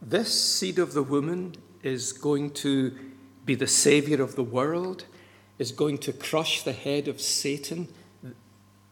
this 0.00 0.32
seed 0.32 0.78
of 0.78 0.92
the 0.92 1.02
woman 1.02 1.56
is 1.82 2.12
going 2.12 2.52
to 2.52 2.96
be 3.44 3.56
the 3.56 3.66
savior 3.66 4.22
of 4.22 4.36
the 4.36 4.44
world 4.44 5.06
is 5.58 5.72
going 5.72 5.98
to 5.98 6.12
crush 6.12 6.62
the 6.62 6.72
head 6.72 7.08
of 7.08 7.20
Satan. 7.20 7.88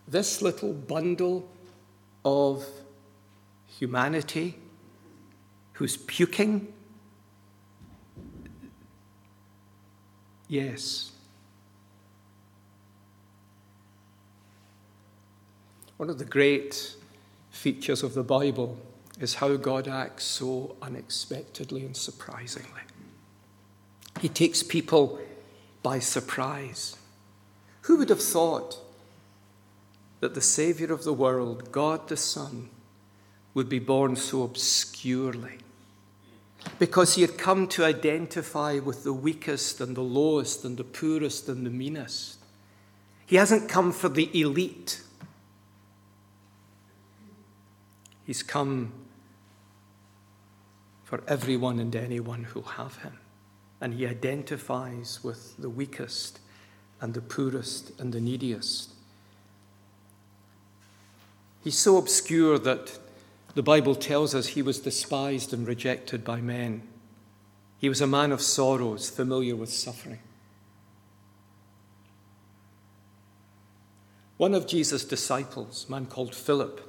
This 0.08 0.42
little 0.42 0.72
bundle 0.72 1.48
of 2.24 2.66
humanity 3.68 4.58
who's 5.74 5.96
puking. 5.96 6.72
Yes. 10.48 11.12
One 15.96 16.10
of 16.10 16.18
the 16.18 16.24
great 16.24 16.94
features 17.50 18.02
of 18.02 18.14
the 18.14 18.22
Bible 18.22 18.78
is 19.18 19.36
how 19.36 19.56
God 19.56 19.88
acts 19.88 20.24
so 20.24 20.76
unexpectedly 20.82 21.84
and 21.84 21.96
surprisingly. 21.96 22.82
He 24.20 24.28
takes 24.28 24.62
people 24.62 25.18
by 25.82 25.98
surprise. 26.00 26.96
Who 27.82 27.96
would 27.96 28.10
have 28.10 28.22
thought 28.22 28.78
that 30.20 30.34
the 30.34 30.40
Saviour 30.40 30.92
of 30.92 31.04
the 31.04 31.12
world, 31.12 31.72
God 31.72 32.08
the 32.08 32.16
Son, 32.16 32.68
would 33.54 33.68
be 33.68 33.78
born 33.78 34.16
so 34.16 34.42
obscurely? 34.42 35.58
Because 36.78 37.14
he 37.14 37.22
had 37.22 37.38
come 37.38 37.68
to 37.68 37.84
identify 37.84 38.78
with 38.80 39.04
the 39.04 39.12
weakest 39.12 39.80
and 39.80 39.96
the 39.96 40.02
lowest 40.02 40.64
and 40.64 40.76
the 40.76 40.84
poorest 40.84 41.48
and 41.48 41.64
the 41.64 41.70
meanest. 41.70 42.38
He 43.24 43.36
hasn't 43.36 43.70
come 43.70 43.92
for 43.92 44.08
the 44.08 44.28
elite. 44.38 45.00
He's 48.26 48.42
come 48.42 48.92
for 51.04 51.22
everyone 51.28 51.78
and 51.78 51.94
anyone 51.94 52.44
who'll 52.44 52.62
have 52.62 52.96
him 52.98 53.18
and 53.80 53.94
he 53.94 54.06
identifies 54.06 55.20
with 55.22 55.56
the 55.58 55.68
weakest 55.68 56.40
and 57.00 57.14
the 57.14 57.20
poorest 57.20 57.92
and 58.00 58.12
the 58.12 58.20
neediest. 58.20 58.92
He's 61.62 61.78
so 61.78 61.96
obscure 61.96 62.58
that 62.60 62.98
the 63.54 63.62
Bible 63.62 63.94
tells 63.94 64.34
us 64.34 64.48
he 64.48 64.62
was 64.62 64.78
despised 64.78 65.52
and 65.52 65.66
rejected 65.66 66.24
by 66.24 66.40
men. 66.40 66.82
He 67.78 67.88
was 67.88 68.00
a 68.00 68.06
man 68.06 68.32
of 68.32 68.40
sorrows, 68.40 69.10
familiar 69.10 69.56
with 69.56 69.70
suffering. 69.70 70.20
One 74.36 74.54
of 74.54 74.66
Jesus' 74.66 75.04
disciples, 75.04 75.86
a 75.88 75.92
man 75.92 76.06
called 76.06 76.34
Philip, 76.34 76.85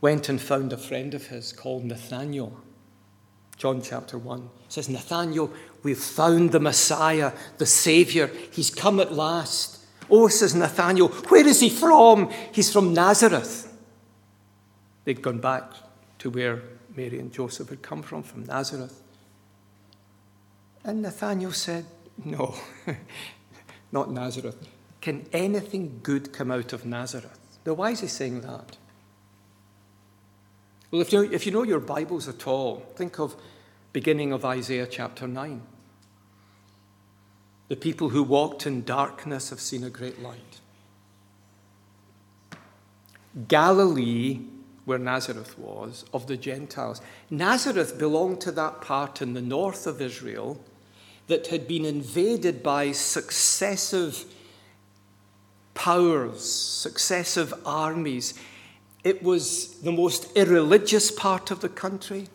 went 0.00 0.28
and 0.28 0.40
found 0.40 0.72
a 0.72 0.76
friend 0.76 1.14
of 1.14 1.28
his 1.28 1.52
called 1.52 1.84
Nathanael 1.84 2.60
John 3.56 3.80
chapter 3.80 4.18
1 4.18 4.50
says, 4.68 4.88
Nathanael, 4.88 5.50
we've 5.82 5.98
found 5.98 6.52
the 6.52 6.60
Messiah, 6.60 7.32
the 7.58 7.66
Savior. 7.66 8.30
He's 8.50 8.70
come 8.70 9.00
at 9.00 9.12
last. 9.12 9.84
Oh, 10.10 10.28
says 10.28 10.54
Nathanael, 10.54 11.08
where 11.08 11.46
is 11.46 11.60
he 11.60 11.70
from? 11.70 12.30
He's 12.52 12.72
from 12.72 12.92
Nazareth. 12.92 13.72
They'd 15.04 15.22
gone 15.22 15.38
back 15.38 15.72
to 16.18 16.30
where 16.30 16.62
Mary 16.94 17.18
and 17.18 17.32
Joseph 17.32 17.70
had 17.70 17.82
come 17.82 18.02
from, 18.02 18.22
from 18.22 18.44
Nazareth. 18.44 19.02
And 20.84 21.02
Nathanael 21.02 21.52
said, 21.52 21.86
No, 22.24 22.54
not 23.92 24.10
Nazareth. 24.10 24.68
Can 25.00 25.26
anything 25.32 26.00
good 26.02 26.32
come 26.32 26.50
out 26.50 26.72
of 26.72 26.84
Nazareth? 26.84 27.38
Now, 27.64 27.74
why 27.74 27.90
is 27.92 28.00
he 28.00 28.06
saying 28.06 28.42
that? 28.42 28.76
Well, 30.90 31.00
if 31.00 31.12
you, 31.12 31.24
know, 31.24 31.32
if 31.32 31.46
you 31.46 31.52
know 31.52 31.64
your 31.64 31.80
Bibles 31.80 32.28
at 32.28 32.46
all, 32.46 32.86
think 32.94 33.18
of 33.18 33.34
beginning 33.92 34.32
of 34.32 34.44
Isaiah 34.44 34.86
chapter 34.86 35.26
9. 35.26 35.62
The 37.68 37.76
people 37.76 38.10
who 38.10 38.22
walked 38.22 38.66
in 38.66 38.84
darkness 38.84 39.50
have 39.50 39.60
seen 39.60 39.82
a 39.82 39.90
great 39.90 40.22
light. 40.22 40.60
Galilee, 43.48 44.40
where 44.84 44.98
Nazareth 44.98 45.58
was, 45.58 46.04
of 46.14 46.28
the 46.28 46.36
Gentiles. 46.36 47.00
Nazareth 47.28 47.98
belonged 47.98 48.40
to 48.42 48.52
that 48.52 48.80
part 48.80 49.20
in 49.20 49.34
the 49.34 49.42
north 49.42 49.86
of 49.86 50.00
Israel 50.00 50.60
that 51.26 51.48
had 51.48 51.66
been 51.66 51.84
invaded 51.84 52.62
by 52.62 52.92
successive 52.92 54.24
powers, 55.74 56.48
successive 56.48 57.52
armies. 57.66 58.34
It 59.06 59.22
was 59.22 59.68
the 59.82 59.92
most 59.92 60.36
irreligious 60.36 61.12
part 61.12 61.52
of 61.52 61.60
the 61.60 61.68
country. 61.68 62.26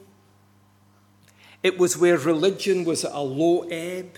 It 1.63 1.77
was 1.77 1.97
where 1.97 2.17
religion 2.17 2.86
was 2.86 3.03
at 3.03 3.12
a 3.12 3.19
low 3.19 3.63
ebb. 3.63 4.15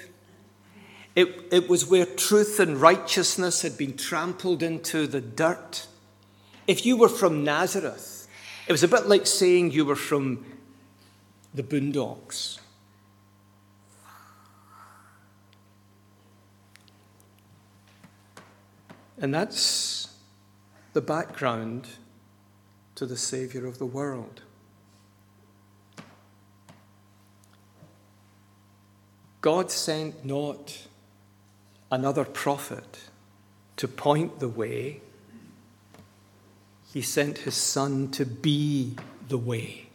It, 1.16 1.48
it 1.52 1.68
was 1.68 1.88
where 1.89 2.06
truth 2.06 2.60
and 2.60 2.80
righteousness 2.80 3.63
had 3.63 3.76
been 3.76 3.98
trampled 3.98 4.62
into 4.62 5.08
the 5.08 5.20
dirt. 5.20 5.88
If 6.68 6.86
you 6.86 6.96
were 6.96 7.10
from 7.10 7.44
Nazareth, 7.44 8.28
it 8.68 8.72
was 8.72 8.84
a 8.84 8.88
bit 8.88 9.08
like 9.08 9.26
saying 9.26 9.72
you 9.72 9.84
were 9.84 9.96
from 9.96 10.46
the 11.56 11.63
boondocks. 11.63 12.60
And 19.18 19.34
that's 19.34 20.16
the 20.94 21.02
background 21.02 21.88
to 22.96 23.06
the 23.06 23.18
Savior 23.18 23.66
of 23.66 23.80
the 23.80 23.86
world. 23.86 24.42
God 29.42 29.72
sent 29.72 30.24
not 30.24 30.88
another 31.92 32.24
prophet 32.24 33.00
to 33.76 33.88
point 33.88 34.40
the 34.40 34.48
way, 34.48 35.02
He 36.94 37.02
sent 37.02 37.40
His 37.40 37.56
Son 37.56 38.10
to 38.12 38.26
be 38.26 38.96
the 39.28 39.38
way. 39.38 39.88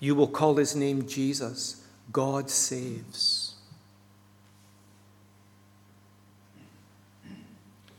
You 0.00 0.14
will 0.14 0.28
call 0.28 0.56
His 0.56 0.76
name 0.76 1.06
Jesus. 1.06 1.82
God 2.12 2.50
saves. 2.50 3.54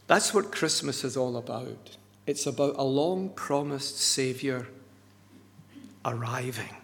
That's 0.08 0.34
what 0.34 0.52
Christmas 0.52 1.04
is 1.04 1.18
all 1.18 1.38
about. 1.38 1.98
It's 2.26 2.48
about 2.48 2.76
a 2.78 2.84
long 2.84 3.30
promised 3.30 3.98
Savior 4.00 4.68
arriving 6.04 6.76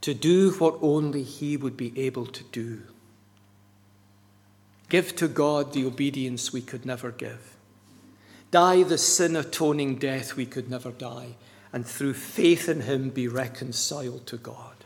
to 0.00 0.14
do 0.14 0.52
what 0.52 0.78
only 0.80 1.22
He 1.22 1.56
would 1.56 1.76
be 1.76 1.98
able 1.98 2.26
to 2.26 2.44
do. 2.44 2.82
Give 4.88 5.14
to 5.16 5.28
God 5.28 5.72
the 5.72 5.84
obedience 5.84 6.52
we 6.52 6.62
could 6.62 6.86
never 6.86 7.10
give. 7.10 7.56
Die 8.50 8.82
the 8.82 8.96
sin 8.96 9.36
atoning 9.36 9.98
death 9.98 10.34
we 10.36 10.46
could 10.46 10.70
never 10.70 10.90
die, 10.90 11.36
and 11.72 11.86
through 11.86 12.14
faith 12.14 12.68
in 12.68 12.82
Him 12.82 13.10
be 13.10 13.28
reconciled 13.28 14.26
to 14.26 14.38
God. 14.38 14.76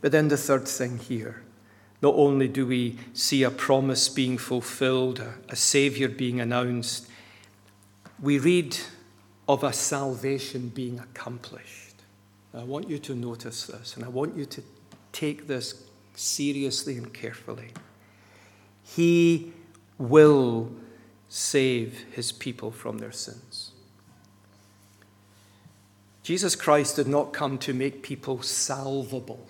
But 0.00 0.12
then 0.12 0.28
the 0.28 0.36
third 0.36 0.68
thing 0.68 0.98
here 0.98 1.42
not 2.02 2.14
only 2.14 2.48
do 2.48 2.66
we 2.66 2.98
see 3.14 3.42
a 3.42 3.50
promise 3.50 4.08
being 4.08 4.38
fulfilled, 4.38 5.22
a 5.48 5.56
Saviour 5.56 6.08
being 6.08 6.40
announced, 6.40 7.08
we 8.20 8.38
read 8.38 8.76
of 9.48 9.62
a 9.62 9.72
salvation 9.72 10.68
being 10.68 10.98
accomplished. 10.98 11.94
I 12.54 12.64
want 12.64 12.88
you 12.88 12.98
to 13.00 13.14
notice 13.14 13.66
this, 13.66 13.96
and 13.96 14.04
I 14.04 14.08
want 14.08 14.36
you 14.36 14.46
to 14.46 14.62
take 15.12 15.46
this 15.46 15.84
seriously 16.14 16.96
and 16.96 17.12
carefully. 17.12 17.72
He 18.82 19.52
will 19.98 20.72
save 21.28 22.04
his 22.12 22.32
people 22.32 22.70
from 22.70 22.98
their 22.98 23.12
sins. 23.12 23.72
Jesus 26.22 26.56
Christ 26.56 26.96
did 26.96 27.06
not 27.06 27.32
come 27.32 27.58
to 27.58 27.72
make 27.72 28.02
people 28.02 28.42
salvable. 28.42 29.46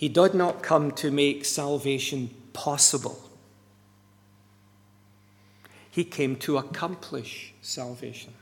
He 0.00 0.08
did 0.08 0.32
not 0.32 0.62
come 0.62 0.92
to 0.92 1.10
make 1.10 1.44
salvation 1.44 2.30
possible. 2.54 3.22
He 5.90 6.04
came 6.04 6.36
to 6.36 6.56
accomplish 6.56 7.52
salvation. 7.60 8.32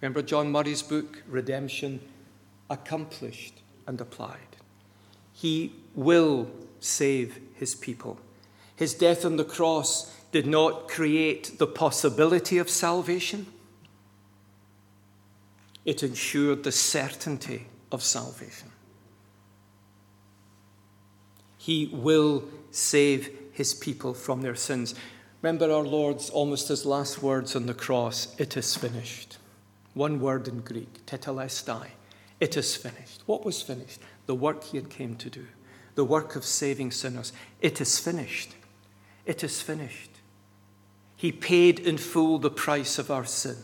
Remember 0.00 0.22
John 0.22 0.50
Murray's 0.50 0.80
book, 0.80 1.22
Redemption 1.28 2.00
Accomplished 2.70 3.60
and 3.86 4.00
Applied. 4.00 4.56
He 5.34 5.74
will 5.94 6.50
save 6.80 7.38
his 7.56 7.74
people. 7.74 8.18
His 8.76 8.94
death 8.94 9.26
on 9.26 9.36
the 9.36 9.44
cross 9.44 10.10
did 10.32 10.46
not 10.46 10.88
create 10.88 11.58
the 11.58 11.66
possibility 11.66 12.56
of 12.56 12.70
salvation, 12.70 13.44
it 15.84 16.02
ensured 16.02 16.64
the 16.64 16.72
certainty 16.72 17.66
of 17.92 18.02
salvation. 18.02 18.70
He 21.68 21.84
will 21.92 22.44
save 22.70 23.28
his 23.52 23.74
people 23.74 24.14
from 24.14 24.40
their 24.40 24.54
sins. 24.54 24.94
Remember 25.42 25.70
our 25.70 25.84
Lord's 25.84 26.30
almost 26.30 26.68
his 26.68 26.86
last 26.86 27.22
words 27.22 27.54
on 27.54 27.66
the 27.66 27.74
cross 27.74 28.34
it 28.38 28.56
is 28.56 28.74
finished. 28.74 29.36
One 29.92 30.18
word 30.18 30.48
in 30.48 30.60
Greek, 30.60 31.04
tetelestai. 31.04 31.88
It 32.40 32.56
is 32.56 32.74
finished. 32.74 33.22
What 33.26 33.44
was 33.44 33.60
finished? 33.60 34.00
The 34.24 34.34
work 34.34 34.64
he 34.64 34.78
had 34.78 34.88
came 34.88 35.14
to 35.16 35.28
do, 35.28 35.46
the 35.94 36.06
work 36.06 36.36
of 36.36 36.44
saving 36.46 36.90
sinners. 36.90 37.34
It 37.60 37.82
is 37.82 37.98
finished. 37.98 38.54
It 39.26 39.44
is 39.44 39.60
finished. 39.60 40.12
He 41.16 41.32
paid 41.32 41.80
in 41.80 41.98
full 41.98 42.38
the 42.38 42.48
price 42.48 42.98
of 42.98 43.10
our 43.10 43.26
sin. 43.26 43.56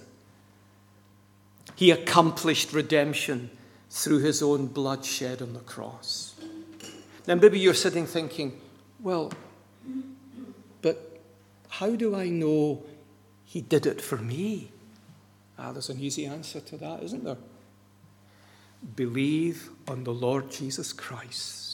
He 1.75 1.91
accomplished 1.91 2.75
redemption 2.75 3.49
through 3.89 4.19
his 4.19 4.43
own 4.43 4.67
blood 4.67 5.07
shed 5.07 5.41
on 5.41 5.55
the 5.55 5.61
cross. 5.61 6.34
Now, 7.27 7.35
maybe 7.37 7.59
you're 7.59 7.75
sitting 7.75 8.07
thinking, 8.07 8.61
well, 9.01 9.33
but 10.83 11.21
how 11.69 11.97
do 11.97 12.15
I 12.15 12.29
know 12.29 12.83
he 13.45 13.61
did 13.61 13.87
it 13.87 14.01
for 14.01 14.17
me? 14.19 14.71
Ah, 15.59 15.73
there's 15.73 15.89
an 15.89 16.01
easy 16.01 16.27
answer 16.27 16.61
to 16.61 16.77
that, 16.79 17.03
isn't 17.03 17.25
there? 17.25 17.39
Believe 18.97 19.71
on 19.89 20.05
the 20.05 20.13
Lord 20.13 20.51
Jesus 20.51 20.93
Christ 20.93 21.65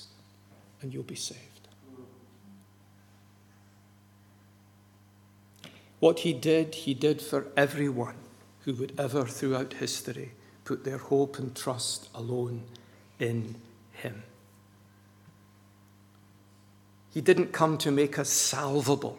and 0.80 0.94
you'll 0.94 1.02
be 1.02 1.14
saved. 1.14 1.40
What 5.98 6.20
he 6.20 6.32
did, 6.32 6.74
he 6.74 6.94
did 6.94 7.20
for 7.20 7.46
everyone 7.56 8.14
who 8.64 8.74
would 8.74 8.94
ever, 8.98 9.26
throughout 9.26 9.74
history, 9.74 10.32
put 10.64 10.84
their 10.84 10.98
hope 10.98 11.38
and 11.38 11.54
trust 11.54 12.08
alone 12.14 12.62
in 13.18 13.56
him. 13.92 14.22
He 17.11 17.20
didn't 17.20 17.53
come 17.53 17.77
to 17.79 17.90
make 17.90 18.18
us 18.18 18.29
salvable, 18.29 19.18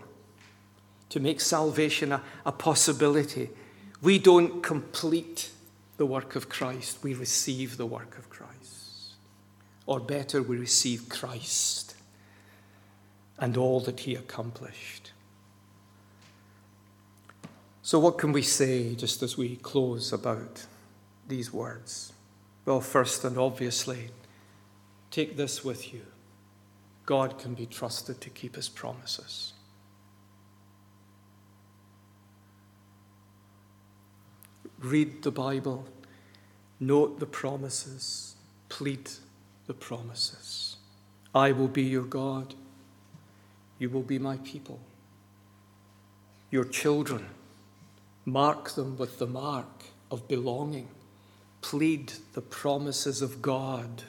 to 1.09 1.19
make 1.19 1.41
salvation 1.41 2.11
a, 2.11 2.21
a 2.45 2.51
possibility. 2.51 3.49
We 4.01 4.17
don't 4.17 4.63
complete 4.63 5.51
the 5.97 6.05
work 6.05 6.35
of 6.35 6.49
Christ, 6.49 7.03
we 7.03 7.13
receive 7.13 7.77
the 7.77 7.85
work 7.85 8.17
of 8.17 8.29
Christ. 8.29 9.15
Or 9.85 9.99
better, 9.99 10.41
we 10.41 10.57
receive 10.57 11.09
Christ 11.09 11.95
and 13.37 13.57
all 13.57 13.81
that 13.81 14.01
he 14.01 14.15
accomplished. 14.15 15.11
So, 17.83 17.99
what 17.99 18.17
can 18.17 18.31
we 18.31 18.41
say 18.41 18.95
just 18.95 19.21
as 19.21 19.37
we 19.37 19.57
close 19.57 20.13
about 20.13 20.65
these 21.27 21.51
words? 21.51 22.13
Well, 22.65 22.79
first 22.79 23.25
and 23.25 23.37
obviously, 23.37 24.11
take 25.09 25.35
this 25.35 25.65
with 25.65 25.93
you 25.93 26.03
God 27.05 27.37
can 27.37 27.53
be 27.53 27.65
trusted 27.65 28.21
to 28.21 28.29
keep 28.29 28.55
his 28.55 28.69
promises. 28.69 29.53
Read 34.79 35.21
the 35.21 35.31
Bible, 35.31 35.85
note 36.79 37.19
the 37.19 37.25
promises, 37.25 38.35
plead 38.69 39.11
the 39.67 39.73
promises. 39.73 40.77
I 41.35 41.51
will 41.51 41.67
be 41.67 41.83
your 41.83 42.03
God, 42.03 42.55
you 43.77 43.89
will 43.89 44.01
be 44.01 44.19
my 44.19 44.37
people. 44.37 44.79
Your 46.49 46.65
children, 46.65 47.27
mark 48.25 48.71
them 48.71 48.97
with 48.97 49.19
the 49.19 49.27
mark 49.27 49.85
of 50.09 50.27
belonging. 50.27 50.87
Plead 51.61 52.13
the 52.33 52.41
promises 52.41 53.21
of 53.21 53.41
God. 53.41 54.03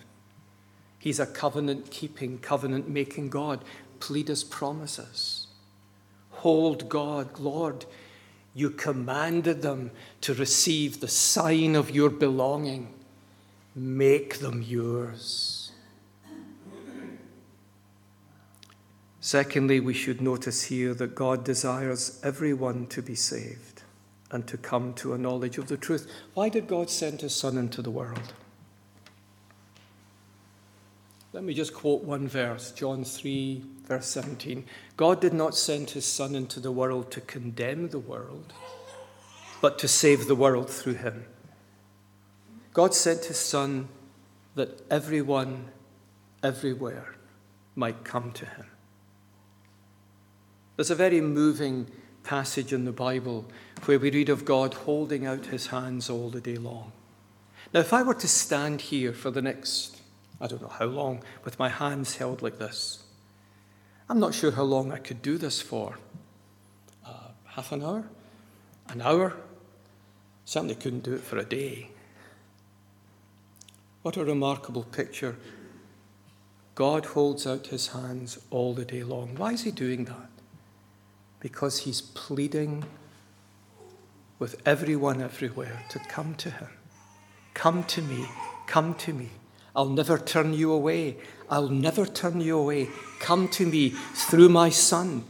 He's 1.03 1.19
a 1.19 1.27
covenant 1.27 1.91
keeping, 1.91 2.39
covenant 2.39 2.89
making 2.89 3.31
God. 3.31 3.65
Plead 3.99 4.29
his 4.29 4.45
promises. 4.45 5.49
Hold 6.31 6.89
God, 6.89 7.41
Lord, 7.41 7.87
you 8.55 8.71
commanded 8.71 9.63
them 9.63 9.91
to 10.21 10.33
receive 10.33 11.01
the 11.01 11.09
sign 11.09 11.75
of 11.75 11.91
your 11.91 12.09
belonging. 12.09 12.95
Make 13.75 14.39
them 14.39 14.63
yours. 14.63 15.73
Secondly, 19.21 19.81
we 19.81 19.95
should 19.95 20.21
notice 20.21 20.63
here 20.63 20.95
that 20.95 21.17
God 21.17 21.43
desires 21.43 22.21
everyone 22.23 22.87
to 22.87 23.03
be 23.03 23.17
saved 23.17 23.83
and 24.31 24.47
to 24.47 24.57
come 24.57 24.95
to 24.95 25.15
a 25.15 25.19
knowledge 25.19 25.59
of 25.59 25.67
the 25.67 25.77
truth. 25.77 26.09
Why 26.35 26.49
did 26.49 26.69
God 26.69 26.91
send 26.91 27.23
his 27.23 27.35
Son 27.35 27.59
into 27.59 27.83
the 27.83 27.91
world? 27.91 28.35
Let 31.33 31.45
me 31.45 31.55
just 31.55 31.73
quote 31.73 32.05
one 32.05 32.29
verse, 32.29 32.73
John 32.73 33.05
3, 33.05 33.65
verse 33.87 34.07
17. 34.07 34.67
God 34.99 35.19
did 35.21 35.33
not 35.33 35.57
send 35.57 35.91
his 35.91 36.05
Son 36.05 36.35
into 36.35 36.61
the 36.61 36.71
world 36.71 37.11
to 37.13 37.23
condemn 37.23 37.89
the 37.89 37.99
world, 37.99 38.53
but 39.63 39.79
to 39.79 39.89
save 39.89 40.27
the 40.27 40.35
world 40.35 40.69
through 40.69 40.95
him. 40.95 41.25
God 42.75 42.95
sent 42.95 43.27
his 43.27 43.39
Son 43.39 43.89
that 44.57 44.83
everyone, 44.91 45.71
everywhere, 46.43 47.15
might 47.75 48.05
come 48.05 48.33
to 48.33 48.45
him. 48.45 48.67
There's 50.77 50.91
a 50.91 50.95
very 50.95 51.23
moving 51.23 51.87
passage 52.25 52.75
in 52.75 52.85
the 52.85 52.93
Bible 52.93 53.47
where 53.87 53.99
we 53.99 54.11
read 54.11 54.29
of 54.29 54.45
God 54.45 54.75
holding 54.75 55.27
out 55.27 55.47
his 55.47 55.69
hands 55.69 56.11
all 56.11 56.29
the 56.29 56.43
day 56.43 56.57
long. 56.57 56.93
Now, 57.73 57.81
if 57.81 57.95
I 57.95 58.03
were 58.03 58.15
to 58.15 58.29
stand 58.29 58.83
here 58.83 59.15
for 59.15 59.31
the 59.31 59.41
next, 59.41 60.02
I 60.43 60.49
don't 60.49 60.61
know 60.61 60.69
how 60.69 60.87
long, 60.87 61.23
with 61.45 61.61
my 61.61 61.69
hands 61.69 62.17
held 62.17 62.43
like 62.43 62.59
this, 62.59 63.05
I'm 64.09 64.19
not 64.19 64.35
sure 64.35 64.51
how 64.51 64.65
long 64.65 64.91
I 64.91 64.99
could 64.99 65.23
do 65.23 65.39
this 65.39 65.63
for. 65.63 65.99
Uh, 67.07 67.29
half 67.47 67.71
an 67.71 67.83
hour? 67.85 68.09
An 68.89 69.01
hour? 69.01 69.37
Certainly 70.45 70.75
couldn't 70.75 71.05
do 71.05 71.15
it 71.15 71.21
for 71.21 71.39
a 71.39 71.45
day. 71.45 71.91
What 74.03 74.17
a 74.17 74.25
remarkable 74.25 74.83
picture. 74.83 75.37
God 76.75 77.07
holds 77.07 77.47
out 77.47 77.69
his 77.69 77.89
hands 77.89 78.41
all 78.51 78.75
the 78.75 78.85
day 78.85 79.05
long. 79.05 79.37
Why 79.37 79.53
is 79.53 79.63
he 79.63 79.71
doing 79.71 80.07
that? 80.07 80.29
Because 81.39 81.81
he's 81.81 82.01
pleading 82.01 82.85
with 84.41 84.61
everyone 84.67 85.23
everywhere 85.23 85.85
to 85.91 86.01
come 86.01 86.35
to 86.35 86.51
him. 86.51 86.69
Come 87.55 87.85
to 87.85 88.03
me, 88.03 88.27
come 88.67 88.95
to 88.95 89.13
me. 89.13 89.31
I'll 89.75 89.89
never 89.89 90.19
turn 90.19 90.53
you 90.53 90.73
away. 90.73 91.17
I'll 91.49 91.69
never 91.69 92.05
turn 92.07 92.41
you 92.41 92.59
away. 92.59 92.89
Come 93.21 93.49
to 93.49 93.67
me 93.67 93.91
through 93.91 94.49
my 94.49 94.69
Son, 94.69 95.25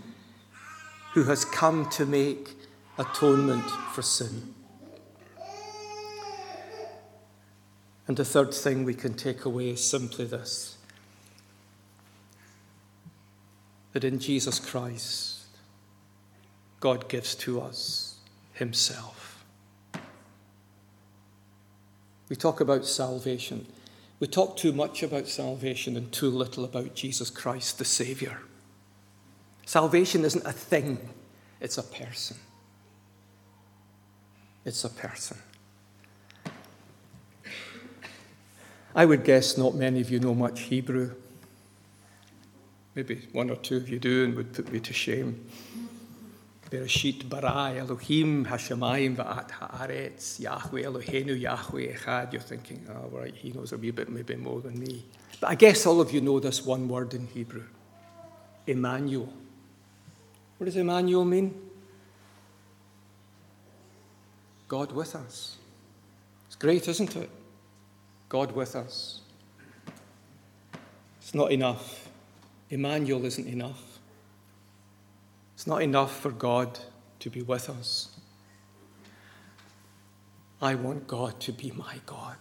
who 1.15 1.25
has 1.25 1.45
come 1.45 1.89
to 1.91 2.07
make 2.07 2.57
atonement 2.99 3.65
for 3.93 4.03
sin. 4.03 4.55
And 8.09 8.17
the 8.17 8.25
third 8.25 8.53
thing 8.53 8.85
we 8.85 8.95
can 8.95 9.15
take 9.15 9.45
away 9.45 9.71
is 9.71 9.85
simply 9.85 10.25
this 10.25 10.77
that 13.93 14.05
in 14.05 14.19
Jesus 14.19 14.59
Christ, 14.59 15.45
God 16.81 17.09
gives 17.09 17.35
to 17.37 17.61
us 17.61 18.17
Himself. 18.55 19.45
We 22.31 22.37
talk 22.37 22.61
about 22.61 22.87
salvation. 22.87 23.67
We 24.23 24.29
talk 24.29 24.57
too 24.57 24.73
much 24.73 25.03
about 25.03 25.27
salvation 25.27 25.97
and 25.97 26.13
too 26.13 26.31
little 26.31 26.65
about 26.65 26.95
Jesus 26.95 27.29
Christ, 27.29 27.79
the 27.79 27.85
Saviour. 27.85 28.39
Salvation 29.67 30.25
isn't 30.25 30.47
a 30.47 30.53
thing, 30.53 31.09
it's 31.61 31.77
a 31.77 31.83
person. 31.83 32.37
It's 34.65 34.85
a 34.85 34.91
person. 34.91 35.39
I 38.95 39.07
would 39.07 39.25
guess 39.25 39.59
not 39.59 39.75
many 39.75 40.01
of 40.01 40.09
you 40.09 40.21
know 40.21 40.37
much 40.37 40.61
Hebrew. 40.61 41.17
Maybe 42.95 43.27
one 43.33 43.51
or 43.51 43.57
two 43.57 43.77
of 43.79 43.89
you 43.89 43.99
do 43.99 44.23
and 44.23 44.37
would 44.37 44.53
put 44.53 44.71
me 44.73 44.79
to 44.79 44.93
shame. 44.93 45.45
Bereshit 46.73 47.29
bara 47.29 47.75
Elohim 47.77 48.47
hashamayim 48.47 49.17
va'at 49.17 49.51
haaretz 49.51 50.41
Yahweh 50.41 50.85
Eloheinu 50.85 51.39
Yahweh 51.39 51.95
echad. 51.95 52.33
You're 52.33 52.41
thinking, 52.41 52.87
oh, 52.89 53.11
right, 53.11 53.35
he 53.35 53.53
knows 53.53 53.73
a 53.73 53.77
wee 53.77 53.91
bit, 53.91 54.09
maybe 54.09 54.37
more 54.37 54.63
than 54.63 54.81
me. 54.81 55.05
But 55.39 55.51
I 55.51 55.55
guess 55.55 55.85
all 55.85 56.01
of 56.01 56.13
you 56.13 56.23
know 56.23 56.41
this 56.41 56.65
one 56.65 56.89
word 56.89 57.13
in 57.13 57.27
Hebrew, 57.27 57.65
Emmanuel. 58.67 59.31
What 60.57 60.65
does 60.65 60.77
Emmanuel 60.77 61.27
mean? 61.27 61.55
God 64.67 64.93
with 64.93 65.15
us. 65.15 65.59
It's 66.47 66.57
great, 66.57 66.89
isn't 66.89 67.15
it? 67.17 67.29
God 68.31 68.53
with 68.53 68.75
us. 68.77 69.21
It's 71.21 71.35
not 71.35 71.53
enough. 71.53 72.09
Emmanuel 72.71 73.27
isn't 73.27 73.47
enough. 73.47 73.92
It's 75.63 75.69
not 75.69 75.81
enough 75.81 76.19
for 76.19 76.33
God 76.33 76.77
to 77.21 77.31
be 77.31 77.41
with 77.41 77.71
us. 77.71 78.09
I 80.61 80.75
want 80.75 81.07
God 81.07 81.39
to 81.39 81.53
be 81.53 81.71
my 81.71 82.01
God. 82.05 82.39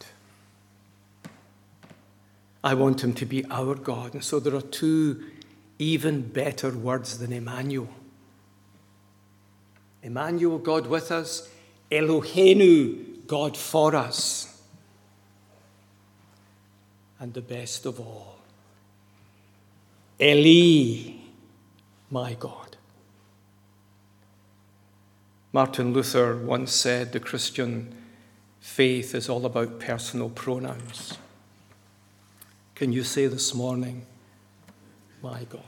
I 2.64 2.74
want 2.74 3.04
Him 3.04 3.14
to 3.14 3.28
be 3.28 3.46
our 3.52 3.76
God. 3.76 4.16
And 4.16 4.24
so 4.24 4.40
there 4.40 4.56
are 4.56 4.62
two 4.62 5.24
even 5.78 6.30
better 6.30 6.72
words 6.72 7.20
than 7.20 7.32
Emmanuel. 7.32 7.90
Emmanuel, 10.02 10.58
God 10.58 10.88
with 10.88 11.12
us. 11.12 11.48
Eloheinu, 11.92 13.28
God 13.28 13.56
for 13.56 13.96
us 13.96 14.64
and 17.20 17.36
the 17.36 17.42
best 17.42 17.86
of 17.86 18.00
all. 18.00 18.40
Eli, 20.20 21.18
my 22.10 22.34
God. 22.34 22.61
Martin 25.54 25.92
Luther 25.92 26.38
once 26.38 26.72
said 26.72 27.12
the 27.12 27.20
Christian 27.20 27.94
faith 28.62 29.14
is 29.14 29.28
all 29.28 29.46
about 29.46 29.80
personal 29.80 30.30
pronouns. 30.30 31.18
Can 32.76 32.94
you 32.94 33.04
say 33.04 33.28
this 33.28 33.54
morning, 33.54 34.06
my 35.22 35.44
God? 35.44 35.62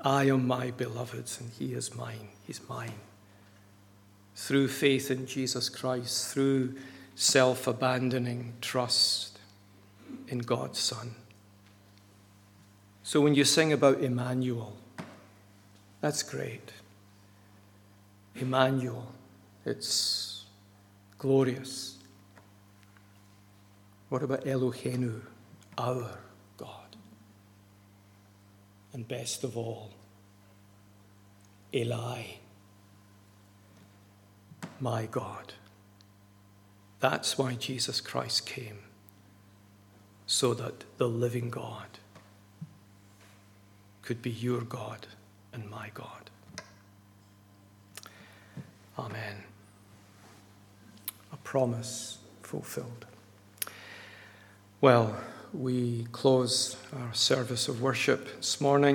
I 0.00 0.24
am 0.24 0.46
my 0.46 0.72
beloved's 0.72 1.40
and 1.40 1.50
he 1.50 1.72
is 1.72 1.94
mine. 1.94 2.30
He's 2.46 2.60
mine. 2.68 2.94
Through 4.34 4.68
faith 4.68 5.10
in 5.10 5.26
Jesus 5.26 5.68
Christ, 5.68 6.32
through 6.32 6.74
self 7.14 7.66
abandoning 7.66 8.54
trust 8.60 9.38
in 10.26 10.38
God's 10.40 10.78
Son. 10.78 11.14
So 13.02 13.20
when 13.20 13.34
you 13.34 13.44
sing 13.44 13.72
about 13.72 14.00
Emmanuel, 14.00 14.76
that's 16.00 16.22
great. 16.22 16.72
Emmanuel, 18.40 19.12
it's 19.64 20.44
glorious. 21.18 21.96
What 24.08 24.22
about 24.22 24.44
Eloheinu, 24.44 25.20
our 25.78 26.18
God? 26.56 26.96
And 28.92 29.06
best 29.06 29.44
of 29.44 29.56
all, 29.56 29.90
Eli, 31.72 32.22
my 34.80 35.06
God. 35.06 35.52
That's 36.98 37.38
why 37.38 37.54
Jesus 37.54 38.00
Christ 38.00 38.46
came, 38.46 38.78
so 40.26 40.54
that 40.54 40.84
the 40.98 41.08
living 41.08 41.50
God 41.50 41.98
could 44.02 44.22
be 44.22 44.30
your 44.30 44.62
God 44.62 45.06
and 45.52 45.70
my 45.70 45.90
God. 45.94 46.29
Amen. 49.00 49.44
A 51.32 51.36
promise 51.38 52.18
fulfilled. 52.42 53.06
Well, 54.82 55.16
we 55.54 56.06
close 56.12 56.76
our 56.92 57.14
service 57.14 57.66
of 57.66 57.80
worship 57.80 58.36
this 58.36 58.60
morning. 58.60 58.88